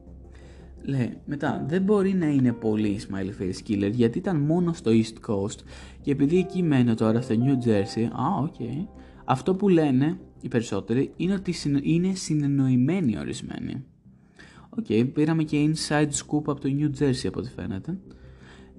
Λέει, 0.81 1.17
μετά, 1.25 1.65
δεν 1.67 1.81
μπορεί 1.81 2.13
να 2.13 2.25
είναι 2.25 2.53
πολύ 2.53 2.99
smiley 3.07 3.41
face 3.41 3.69
killer 3.69 3.91
γιατί 3.91 4.17
ήταν 4.17 4.37
μόνο 4.37 4.73
στο 4.73 4.91
East 4.91 5.31
Coast 5.31 5.59
και 6.01 6.11
επειδή 6.11 6.37
εκεί 6.37 6.63
μένω 6.63 6.95
τώρα 6.95 7.21
στο 7.21 7.35
New 7.37 7.67
Jersey, 7.67 8.03
α, 8.03 8.41
OK, 8.41 8.53
okay, 8.59 8.87
αυτό 9.25 9.55
που 9.55 9.69
λένε 9.69 10.19
οι 10.41 10.47
περισσότεροι 10.47 11.13
είναι 11.15 11.33
ότι 11.33 11.53
είναι 11.81 12.13
συνεννοημένοι 12.13 13.17
ορισμένοι. 13.17 13.85
OK, 14.69 14.85
okay, 14.89 15.09
πήραμε 15.13 15.43
και 15.43 15.69
inside 15.69 16.09
scoop 16.09 16.43
από 16.45 16.59
το 16.59 16.69
New 16.79 17.03
Jersey 17.03 17.27
από 17.27 17.39
ό,τι 17.39 17.49
φαίνεται. 17.49 17.97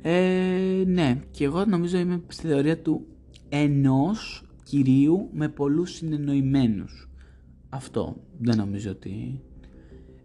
Ε, 0.06 0.63
ναι, 0.86 1.20
και 1.30 1.44
εγώ 1.44 1.64
νομίζω 1.64 1.98
είμαι 1.98 2.22
στη 2.28 2.46
θεωρία 2.46 2.78
του 2.78 3.06
ενός 3.48 4.44
κυρίου 4.62 5.28
με 5.32 5.48
πολλούς 5.48 5.90
συνεννοημένους. 5.90 7.08
Αυτό 7.68 8.16
δεν 8.38 8.56
νομίζω 8.56 8.90
ότι 8.90 9.40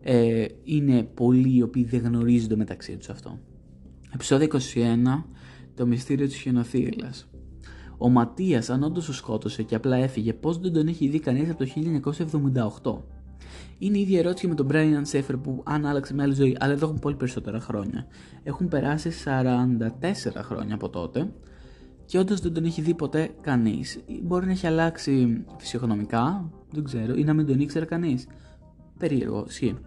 ε, 0.02 0.46
είναι 0.64 1.04
πολλοί 1.04 1.56
οι 1.56 1.62
οποίοι 1.62 1.84
δεν 1.84 2.00
γνωρίζονται 2.00 2.56
μεταξύ 2.56 2.98
τους 2.98 3.10
αυτό. 3.10 3.40
Επισόδιο 4.14 4.48
21, 4.52 5.24
το 5.76 5.86
μυστήριο 5.86 6.28
της 6.28 6.36
χιονοθύριλας. 6.36 7.30
Ο 7.98 8.10
Ματίας 8.10 8.70
αν 8.70 8.84
όντως 8.84 9.10
ο 9.10 9.14
σκότωσε 9.14 9.64
και 9.64 9.76
απλά 9.76 9.96
έφυγε, 9.96 10.34
πώς 10.34 10.60
δεν 10.60 10.74
τον 10.74 10.88
έχει 10.88 11.08
δει 11.08 11.20
κανείς 11.20 11.50
από 11.50 11.66
το 11.66 11.72
1978. 12.84 13.19
Είναι 13.78 13.98
η 13.98 14.02
ίδια 14.02 14.20
ερώτηση 14.20 14.48
με 14.48 14.56
τον 14.56 14.68
Brian 14.72 15.02
Σέφερ 15.02 15.38
που 15.38 15.62
αν 15.66 15.86
άλλαξε 15.86 16.14
μια 16.14 16.24
άλλη 16.24 16.34
ζωή, 16.34 16.58
αλλά 16.60 16.74
εδώ 16.74 16.86
έχουν 16.86 17.00
πολύ 17.00 17.16
περισσότερα 17.16 17.60
χρόνια. 17.60 18.08
Έχουν 18.44 18.68
περάσει 18.68 19.12
44 19.26 20.42
χρόνια 20.44 20.76
από 20.76 20.90
τότε 20.90 21.32
και 22.06 22.18
όντως 22.18 22.40
δεν 22.40 22.54
τον 22.54 22.66
έχει 22.66 22.82
δει 22.82 22.94
ποτέ 22.94 23.30
κανείς. 23.42 24.00
Μπορεί 24.24 24.46
να 24.46 24.52
έχει 24.52 24.68
αλλάξει 24.68 25.44
φυσιογνωμικά, 25.58 26.52
δεν 26.72 26.84
ξέρω, 26.84 27.16
ή 27.16 27.24
να 27.24 27.34
μην 27.34 27.46
τον 27.46 27.60
ήξερε 27.60 27.86
κανείς. 27.86 28.28
Περίεργο, 28.98 29.46
ισχύει. 29.48 29.78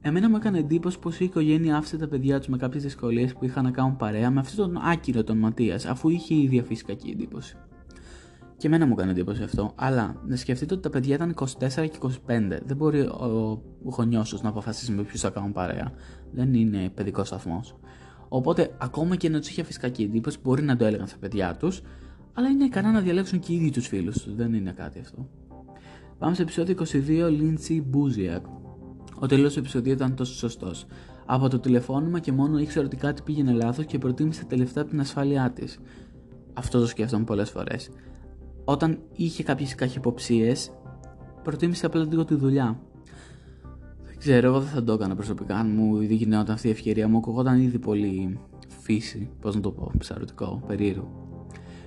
Εμένα 0.00 0.28
μου 0.28 0.36
έκανε 0.36 0.58
εντύπωση 0.58 0.98
πως 0.98 1.20
η 1.20 1.24
οικογένεια 1.24 1.76
άφησε 1.76 1.96
τα 1.96 2.08
παιδιά 2.08 2.38
τους 2.38 2.48
με 2.48 2.56
κάποιες 2.56 2.82
δυσκολίες 2.82 3.32
που 3.32 3.44
είχαν 3.44 3.64
να 3.64 3.70
κάνουν 3.70 3.96
παρέα 3.96 4.30
με 4.30 4.40
αυτόν 4.40 4.72
τον 4.72 4.82
άκυρο 4.82 5.24
τον 5.24 5.38
Ματίας, 5.38 5.86
αφού 5.86 6.08
είχε 6.08 6.34
ήδη 6.34 6.58
αφήσει 6.58 6.84
κακή 6.84 7.10
εντύπωση. 7.10 7.56
Και 8.62 8.68
εμένα 8.68 8.86
μου 8.86 8.92
έκανε 8.92 9.10
εντύπωση 9.10 9.42
αυτό. 9.42 9.72
Αλλά 9.74 10.22
να 10.26 10.36
σκεφτείτε 10.36 10.74
ότι 10.74 10.82
τα 10.82 10.90
παιδιά 10.90 11.14
ήταν 11.14 11.34
24 11.34 11.46
και 11.68 11.98
25. 12.02 12.08
Δεν 12.64 12.76
μπορεί 12.76 13.00
ο 13.00 13.62
γονιός 13.84 14.28
τους 14.28 14.42
να 14.42 14.48
αποφασίσει 14.48 14.92
με 14.92 15.02
ποιους 15.02 15.20
θα 15.20 15.30
κάνουν 15.30 15.52
παρέα. 15.52 15.92
Δεν 16.32 16.54
είναι 16.54 16.90
παιδικός 16.94 17.26
σταθμός. 17.26 17.76
Οπότε, 18.28 18.74
ακόμα 18.78 19.16
και 19.16 19.28
να 19.28 19.38
τους 19.38 19.48
είχε 19.48 19.62
φυσικά 19.62 19.86
εντύπωση, 19.86 20.38
μπορεί 20.42 20.62
να 20.62 20.76
το 20.76 20.84
έλεγαν 20.84 21.06
στα 21.06 21.16
παιδιά 21.18 21.56
τους, 21.56 21.82
αλλά 22.32 22.48
είναι 22.48 22.64
ικανά 22.64 22.92
να 22.92 23.00
διαλέξουν 23.00 23.38
και 23.38 23.52
οι 23.52 23.54
ίδιοι 23.54 23.70
τους 23.70 23.86
φίλους 23.86 24.22
τους. 24.22 24.34
Δεν 24.34 24.54
είναι 24.54 24.72
κάτι 24.72 24.98
αυτό. 24.98 25.28
Πάμε 26.18 26.34
στο 26.34 26.42
επεισόδιο 26.42 26.74
22, 26.74 27.28
Lindsay 27.28 27.82
Buziak. 27.92 28.42
Ο 29.18 29.26
τέλο 29.26 29.50
του 29.50 29.58
επεισοδίου 29.58 29.92
ήταν 29.92 30.14
τόσο 30.14 30.34
σωστός. 30.34 30.86
Από 31.26 31.48
το 31.48 31.58
τηλεφώνημα 31.58 32.18
και 32.18 32.32
μόνο 32.32 32.58
ήξερε 32.58 32.86
ότι 32.86 32.96
κάτι 32.96 33.22
πήγαινε 33.22 33.52
λάθος 33.52 33.84
και 33.84 33.98
προτίμησε 33.98 34.44
τα 34.44 34.56
λεφτά 34.56 34.80
από 34.80 34.90
την 34.90 35.00
ασφάλειά 35.00 35.50
της. 35.50 35.78
Αυτό 36.52 36.80
το 36.80 36.86
σκέφτομαι 36.86 37.24
πολλές 37.24 37.50
φορές 37.50 37.90
όταν 38.64 38.98
είχε 39.16 39.42
κάποιες 39.42 39.74
καχυποψίες, 39.74 40.72
προτίμησε 41.42 41.86
απλά 41.86 42.04
λίγο 42.04 42.24
τη 42.24 42.34
δουλειά. 42.34 42.80
Δεν 44.04 44.18
ξέρω, 44.18 44.46
εγώ 44.46 44.60
δεν 44.60 44.68
θα 44.68 44.84
το 44.84 44.92
έκανα 44.92 45.14
προσωπικά. 45.14 45.56
Αν 45.56 45.70
μου 45.76 46.00
γινόταν 46.00 46.54
αυτή 46.54 46.68
η 46.68 46.70
ευκαιρία, 46.70 47.08
μου 47.08 47.16
ακούγονταν 47.16 47.60
ήδη 47.60 47.78
πολύ 47.78 48.38
φύση, 48.68 49.30
πώς 49.40 49.54
να 49.54 49.60
το 49.60 49.70
πω, 49.70 49.90
ψαρωτικό, 49.98 50.62
περίεργο. 50.66 51.22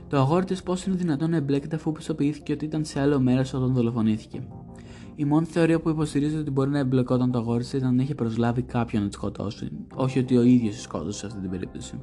Το 0.07 0.17
αγόρι 0.17 0.45
της 0.45 0.63
πώς 0.63 0.85
είναι 0.85 0.95
δυνατόν 0.95 1.29
να 1.29 1.35
εμπλέκεται 1.35 1.75
αφού 1.75 1.91
πιστοποιήθηκε 1.91 2.53
ότι 2.53 2.65
ήταν 2.65 2.85
σε 2.85 2.99
άλλο 2.99 3.19
μέρος 3.19 3.53
όταν 3.53 3.73
δολοφονήθηκε. 3.73 4.47
Η 5.15 5.25
μόνη 5.25 5.45
θεωρία 5.45 5.79
που 5.79 5.89
υποστηρίζει 5.89 6.37
ότι 6.37 6.51
μπορεί 6.51 6.69
να 6.69 6.79
εμπλεκόταν 6.79 7.31
το 7.31 7.37
αγόρι 7.37 7.65
ήταν 7.73 7.95
να 7.95 8.03
είχε 8.03 8.15
προσλάβει 8.15 8.61
κάποιον 8.61 9.01
να 9.01 9.07
τη 9.07 9.13
σκοτώσει, 9.13 9.71
όχι 9.95 10.19
ότι 10.19 10.37
ο 10.37 10.41
ίδιος 10.41 10.81
σκότωσε 10.81 11.19
σε 11.19 11.25
αυτή 11.25 11.39
την 11.39 11.49
περίπτωση. 11.49 11.99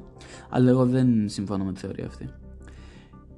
Αλλά 0.49 0.69
εγώ 0.69 0.85
δεν 0.85 1.29
συμφωνώ 1.29 1.63
με 1.63 1.73
τη 1.73 1.79
θεωρία 1.79 2.05
αυτή. 2.05 2.29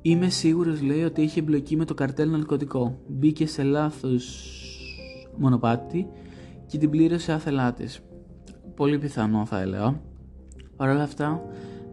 Είμαι 0.07 0.29
σίγουρος 0.29 0.81
λέει 0.81 1.03
ότι 1.03 1.21
είχε 1.21 1.39
εμπλοκή 1.39 1.75
με 1.75 1.85
το 1.85 1.93
καρτέλ 1.93 2.29
ναρκωτικό. 2.29 2.99
Μπήκε 3.07 3.47
σε 3.47 3.63
λάθος 3.63 4.51
μονοπάτι 5.37 6.07
και 6.65 6.77
την 6.77 6.89
πλήρωσε 6.89 7.31
άθελά 7.31 7.73
τη. 7.73 7.85
Πολύ 8.75 8.97
πιθανό 8.97 9.45
θα 9.45 9.61
έλεγα. 9.61 10.01
Παρ' 10.75 10.89
όλα 10.89 11.03
αυτά, 11.03 11.41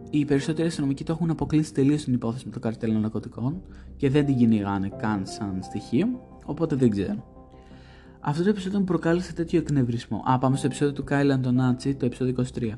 οι 0.09 0.25
περισσότεροι 0.25 0.67
αστυνομικοί 0.67 1.03
το 1.03 1.11
έχουν 1.11 1.29
αποκλείσει 1.29 1.73
τελείως 1.73 2.03
την 2.03 2.13
υπόθεση 2.13 2.45
με 2.45 2.51
το 2.51 2.59
καρτέλ 2.59 2.99
ναρκωτικών 2.99 3.61
και 3.97 4.09
δεν 4.09 4.25
την 4.25 4.37
κυνηγάνε 4.37 4.91
καν 4.97 5.25
σαν 5.25 5.59
στοιχείο, 5.63 6.07
οπότε 6.45 6.75
δεν 6.75 6.89
ξέρω. 6.89 7.23
Αυτό 8.19 8.43
το 8.43 8.49
επεισόδιο 8.49 8.79
μου 8.79 8.85
προκάλεσε 8.85 9.33
τέτοιο 9.33 9.59
εκνευρισμό. 9.59 10.23
Α, 10.25 10.37
πάμε 10.37 10.57
στο 10.57 10.65
επεισόδιο 10.65 10.93
του 10.93 11.03
Κάιλ 11.03 11.31
Αντωνάτσι, 11.31 11.95
το 11.95 12.05
επεισόδιο 12.05 12.45
23. 12.55 12.71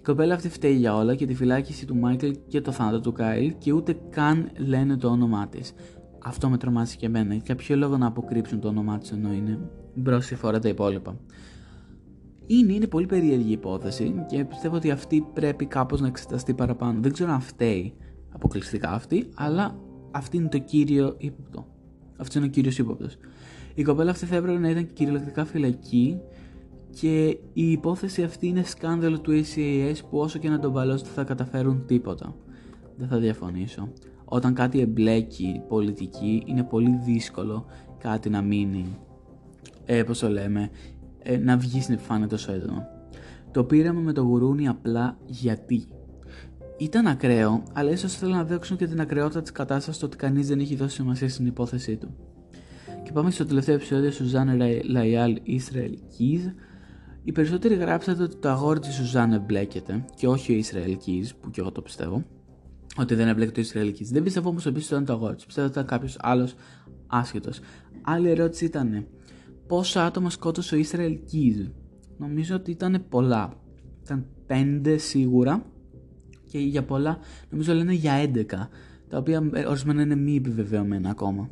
Η 0.00 0.02
κοπέλα 0.02 0.34
αυτή 0.34 0.48
φταίει 0.48 0.74
για 0.74 0.96
όλα 0.96 1.14
και 1.14 1.26
τη 1.26 1.34
φυλάκιση 1.34 1.86
του 1.86 1.96
Μάικλ 1.96 2.30
και 2.48 2.60
το 2.60 2.72
θάνατο 2.72 3.00
του 3.00 3.12
Κάιλ 3.12 3.54
και 3.58 3.72
ούτε 3.72 3.96
καν 4.10 4.50
λένε 4.56 4.96
το 4.96 5.08
όνομά 5.08 5.48
της. 5.48 5.72
Αυτό 6.24 6.48
με 6.48 6.56
τρομάζει 6.56 6.96
και 6.96 7.06
εμένα. 7.06 7.34
Για 7.34 7.54
ποιο 7.54 7.76
λόγο 7.76 7.96
να 7.96 8.06
αποκρύψουν 8.06 8.60
το 8.60 8.68
όνομά 8.68 8.98
της 8.98 9.10
ενώ 9.10 9.32
είναι 9.32 9.58
μπρος 9.94 10.26
φορά 10.26 10.58
τα 10.58 10.68
υπόλοιπα. 10.68 11.16
Είναι, 12.46 12.72
είναι 12.72 12.86
πολύ 12.86 13.06
περίεργη 13.06 13.52
υπόθεση 13.52 14.24
και 14.28 14.44
πιστεύω 14.44 14.76
ότι 14.76 14.90
αυτή 14.90 15.26
πρέπει 15.32 15.66
κάπως 15.66 16.00
να 16.00 16.06
εξεταστεί 16.06 16.54
παραπάνω. 16.54 17.00
Δεν 17.00 17.12
ξέρω 17.12 17.32
αν 17.32 17.40
φταίει 17.40 17.94
αποκλειστικά 18.30 18.90
αυτή, 18.90 19.28
αλλά 19.34 19.78
αυτή 20.10 20.36
είναι 20.36 20.48
το 20.48 20.58
κύριο 20.58 21.14
ύποπτο. 21.18 21.66
Αυτός 22.16 22.34
είναι 22.34 22.46
ο 22.46 22.48
κύριος 22.48 22.78
ύποπτος. 22.78 23.16
Η 23.74 23.82
κοπέλα 23.82 24.10
αυτή 24.10 24.26
θα 24.26 24.36
έπρεπε 24.36 24.58
να 24.58 24.70
ήταν 24.70 24.92
κυριολεκτικά 24.92 25.44
φυλακή 25.44 26.20
και 26.90 27.38
η 27.52 27.70
υπόθεση 27.70 28.22
αυτή 28.22 28.46
είναι 28.46 28.62
σκάνδαλο 28.62 29.20
του 29.20 29.32
ACAS 29.32 29.96
που 30.10 30.18
όσο 30.18 30.38
και 30.38 30.48
να 30.48 30.58
τον 30.58 30.72
παλώσει 30.72 31.04
δεν 31.04 31.12
θα 31.12 31.24
καταφέρουν 31.24 31.86
τίποτα. 31.86 32.34
Δεν 32.96 33.08
θα 33.08 33.18
διαφωνήσω. 33.18 33.92
Όταν 34.24 34.54
κάτι 34.54 34.80
εμπλέκει 34.80 35.62
πολιτική 35.68 36.42
είναι 36.46 36.62
πολύ 36.62 37.00
δύσκολο 37.04 37.66
κάτι 37.98 38.30
να 38.30 38.42
μείνει, 38.42 38.98
ε, 39.84 40.02
πώς 40.02 40.18
το 40.18 40.28
λέμε, 40.28 40.70
ε, 41.22 41.36
να 41.36 41.56
βγει 41.56 41.80
στην 41.80 41.94
επιφάνεια 41.94 42.26
τόσο 42.26 42.52
έντονο. 42.52 42.86
Το 43.50 43.64
πήραμε 43.64 44.00
με 44.00 44.12
το 44.12 44.22
γουρούνι 44.22 44.68
απλά 44.68 45.18
γιατί. 45.26 45.86
Ήταν 46.78 47.06
ακραίο, 47.06 47.62
αλλά 47.72 47.90
ίσως 47.90 48.14
θέλουν 48.14 48.36
να 48.36 48.44
δέξουν 48.44 48.76
και 48.76 48.86
την 48.86 49.00
ακραιότητα 49.00 49.42
της 49.42 49.52
κατάστασης 49.52 50.00
το 50.00 50.06
ότι 50.06 50.16
κανείς 50.16 50.48
δεν 50.48 50.58
έχει 50.58 50.76
δώσει 50.76 50.94
σημασία 50.94 51.28
στην 51.28 51.46
υπόθεσή 51.46 51.96
του. 51.96 52.14
Και 53.02 53.12
πάμε 53.12 53.30
στο 53.30 53.46
τελευταίο 53.46 53.74
επεισόδιο 53.74 54.10
Σουζάνε 54.10 54.80
Λαϊάλ 54.82 55.40
Ισραήλ 55.42 55.98
Κίζ, 56.16 56.44
οι 57.24 57.32
περισσότεροι 57.32 57.74
γράψατε 57.74 58.22
ότι 58.22 58.36
το 58.36 58.48
αγόρι 58.48 58.80
της 58.80 58.94
Σουζάν 58.94 59.32
εμπλέκεται 59.32 60.04
και 60.16 60.28
όχι 60.28 60.52
ο 60.52 60.56
Ισραηλικής, 60.56 61.34
που 61.34 61.50
και 61.50 61.60
εγώ 61.60 61.72
το 61.72 61.82
πιστεύω. 61.82 62.24
Ότι 62.96 63.14
δεν 63.14 63.28
εμπλέκεται 63.28 63.60
ο 63.60 63.62
Ισραηλικής. 63.62 64.10
Δεν 64.10 64.22
πιστεύω 64.22 64.48
όμως 64.48 64.66
επίσης 64.66 64.92
ότι 64.92 65.02
ήταν 65.02 65.04
το 65.04 65.12
αγόρι 65.22 65.34
της. 65.34 65.46
Πιστεύω 65.46 65.66
ότι 65.66 65.78
ήταν 65.78 65.90
κάποιος 65.90 66.16
άλλος 66.20 66.54
άσχετος. 67.06 67.60
Άλλη 68.02 68.30
ερώτηση 68.30 68.64
ήταν 68.64 69.06
πόσα 69.66 70.04
άτομα 70.04 70.30
σκότωσε 70.30 70.74
ο 70.74 70.78
Ισραηλικής; 70.78 71.70
Νομίζω 72.18 72.54
ότι 72.54 72.70
ήταν 72.70 73.04
πολλά. 73.08 73.52
Ήταν 74.02 74.26
πέντε 74.46 74.96
σίγουρα 74.96 75.64
και 76.46 76.58
για 76.58 76.84
πολλά 76.84 77.18
νομίζω 77.50 77.74
λένε 77.74 77.92
για 77.92 78.30
11 78.34 78.44
τα 79.08 79.18
οποία 79.18 79.50
ορισμένα 79.68 80.02
είναι 80.02 80.14
μη 80.14 80.36
επιβεβαιωμένα 80.36 81.10
ακόμα. 81.10 81.50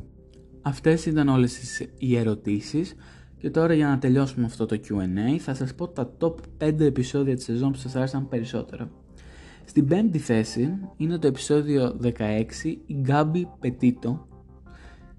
Αυτές 0.61 1.05
ήταν 1.05 1.27
όλες 1.27 1.79
οι 1.97 2.17
ερωτήσεις 2.17 2.95
και 3.39 3.49
τώρα 3.49 3.73
για 3.73 3.87
να 3.87 3.97
τελειώσουμε 3.99 4.45
αυτό 4.45 4.65
το 4.65 4.79
Q&A 4.83 5.37
θα 5.39 5.53
σας 5.53 5.75
πω 5.75 5.87
τα 5.87 6.13
top 6.19 6.35
5 6.57 6.79
επεισόδια 6.79 7.35
της 7.35 7.43
σεζόν 7.43 7.71
που 7.71 7.77
σας 7.77 7.95
άρεσαν 7.95 8.27
περισσότερο. 8.27 8.89
Στην 9.65 9.87
πέμπτη 9.87 10.17
θέση 10.17 10.79
είναι 10.97 11.17
το 11.17 11.27
επεισόδιο 11.27 11.99
16 12.03 12.43
η 12.85 12.93
Γκάμπι 12.93 13.47
Πετίτο. 13.59 14.27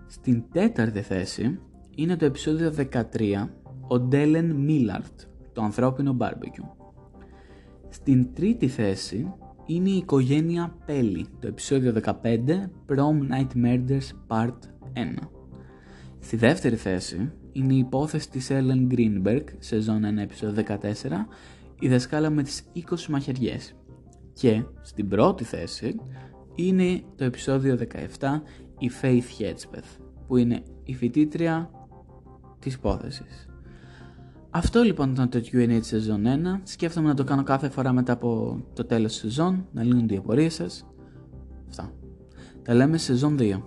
Στην 0.07 0.43
τέταρτη 0.53 1.01
θέση 1.01 1.59
είναι 1.95 2.17
το 2.17 2.25
επεισόδιο 2.25 2.73
13 2.93 3.49
ο 3.87 4.01
Ντέλεν 4.01 4.51
Μίλαρτ, 4.51 5.21
το 5.53 5.63
ανθρώπινο 5.63 6.13
μπάρμπεκιου. 6.13 6.65
Στην 7.89 8.35
τρίτη 8.35 8.69
θέση 8.69 9.35
είναι 9.67 9.91
η 9.91 9.97
οικογένεια 9.97 10.77
Πέλη, 10.87 11.27
το 11.39 11.47
επεισόδιο 11.47 11.95
15 12.05 12.13
Prom 12.89 13.31
Night 13.31 13.65
Murders 13.65 14.09
Part 14.29 14.59
1. 14.95 15.40
Στη 16.21 16.37
δεύτερη 16.37 16.77
θέση 16.77 17.33
είναι 17.53 17.75
η 17.75 17.79
υπόθεση 17.79 18.31
της 18.31 18.49
Ellen 18.51 18.93
Greenberg, 18.93 19.45
σεζόν 19.59 20.03
1, 20.19 20.19
επεισόδιο 20.19 20.65
14, 20.69 20.79
η 21.79 21.89
δασκάλα 21.89 22.31
με 22.31 22.43
τις 22.43 22.63
20 22.75 23.07
μαχαιριές. 23.09 23.75
Και 24.33 24.63
στην 24.81 25.09
πρώτη 25.09 25.45
θέση 25.45 25.97
είναι 26.55 27.03
το 27.17 27.25
επεισόδιο 27.25 27.79
17, 28.19 28.43
η 28.79 28.91
Faith 29.03 29.43
Hedgepeth, 29.43 30.01
που 30.27 30.37
είναι 30.37 30.63
η 30.85 30.95
φοιτήτρια 30.95 31.71
της 32.59 32.75
υπόθεσης. 32.75 33.49
Αυτό 34.51 34.83
λοιπόν 34.83 35.11
ήταν 35.11 35.29
το 35.29 35.39
Q&A 35.39 35.77
της 35.79 35.87
σεζόν 35.87 36.23
1. 36.27 36.61
Σκέφτομαι 36.63 37.09
να 37.09 37.15
το 37.15 37.25
κάνω 37.25 37.43
κάθε 37.43 37.69
φορά 37.69 37.93
μετά 37.93 38.13
από 38.13 38.61
το 38.75 38.85
τέλος 38.85 39.11
της 39.13 39.21
σεζόν, 39.21 39.67
να 39.73 39.83
λύνουν 39.83 40.09
οι 40.09 40.17
απορίες 40.17 40.55
σας. 40.55 40.87
Αυτά. 41.69 41.93
Τα 42.63 42.75
λέμε 42.75 42.97
σε 42.97 43.05
σεζόν 43.05 43.37
2. 43.39 43.63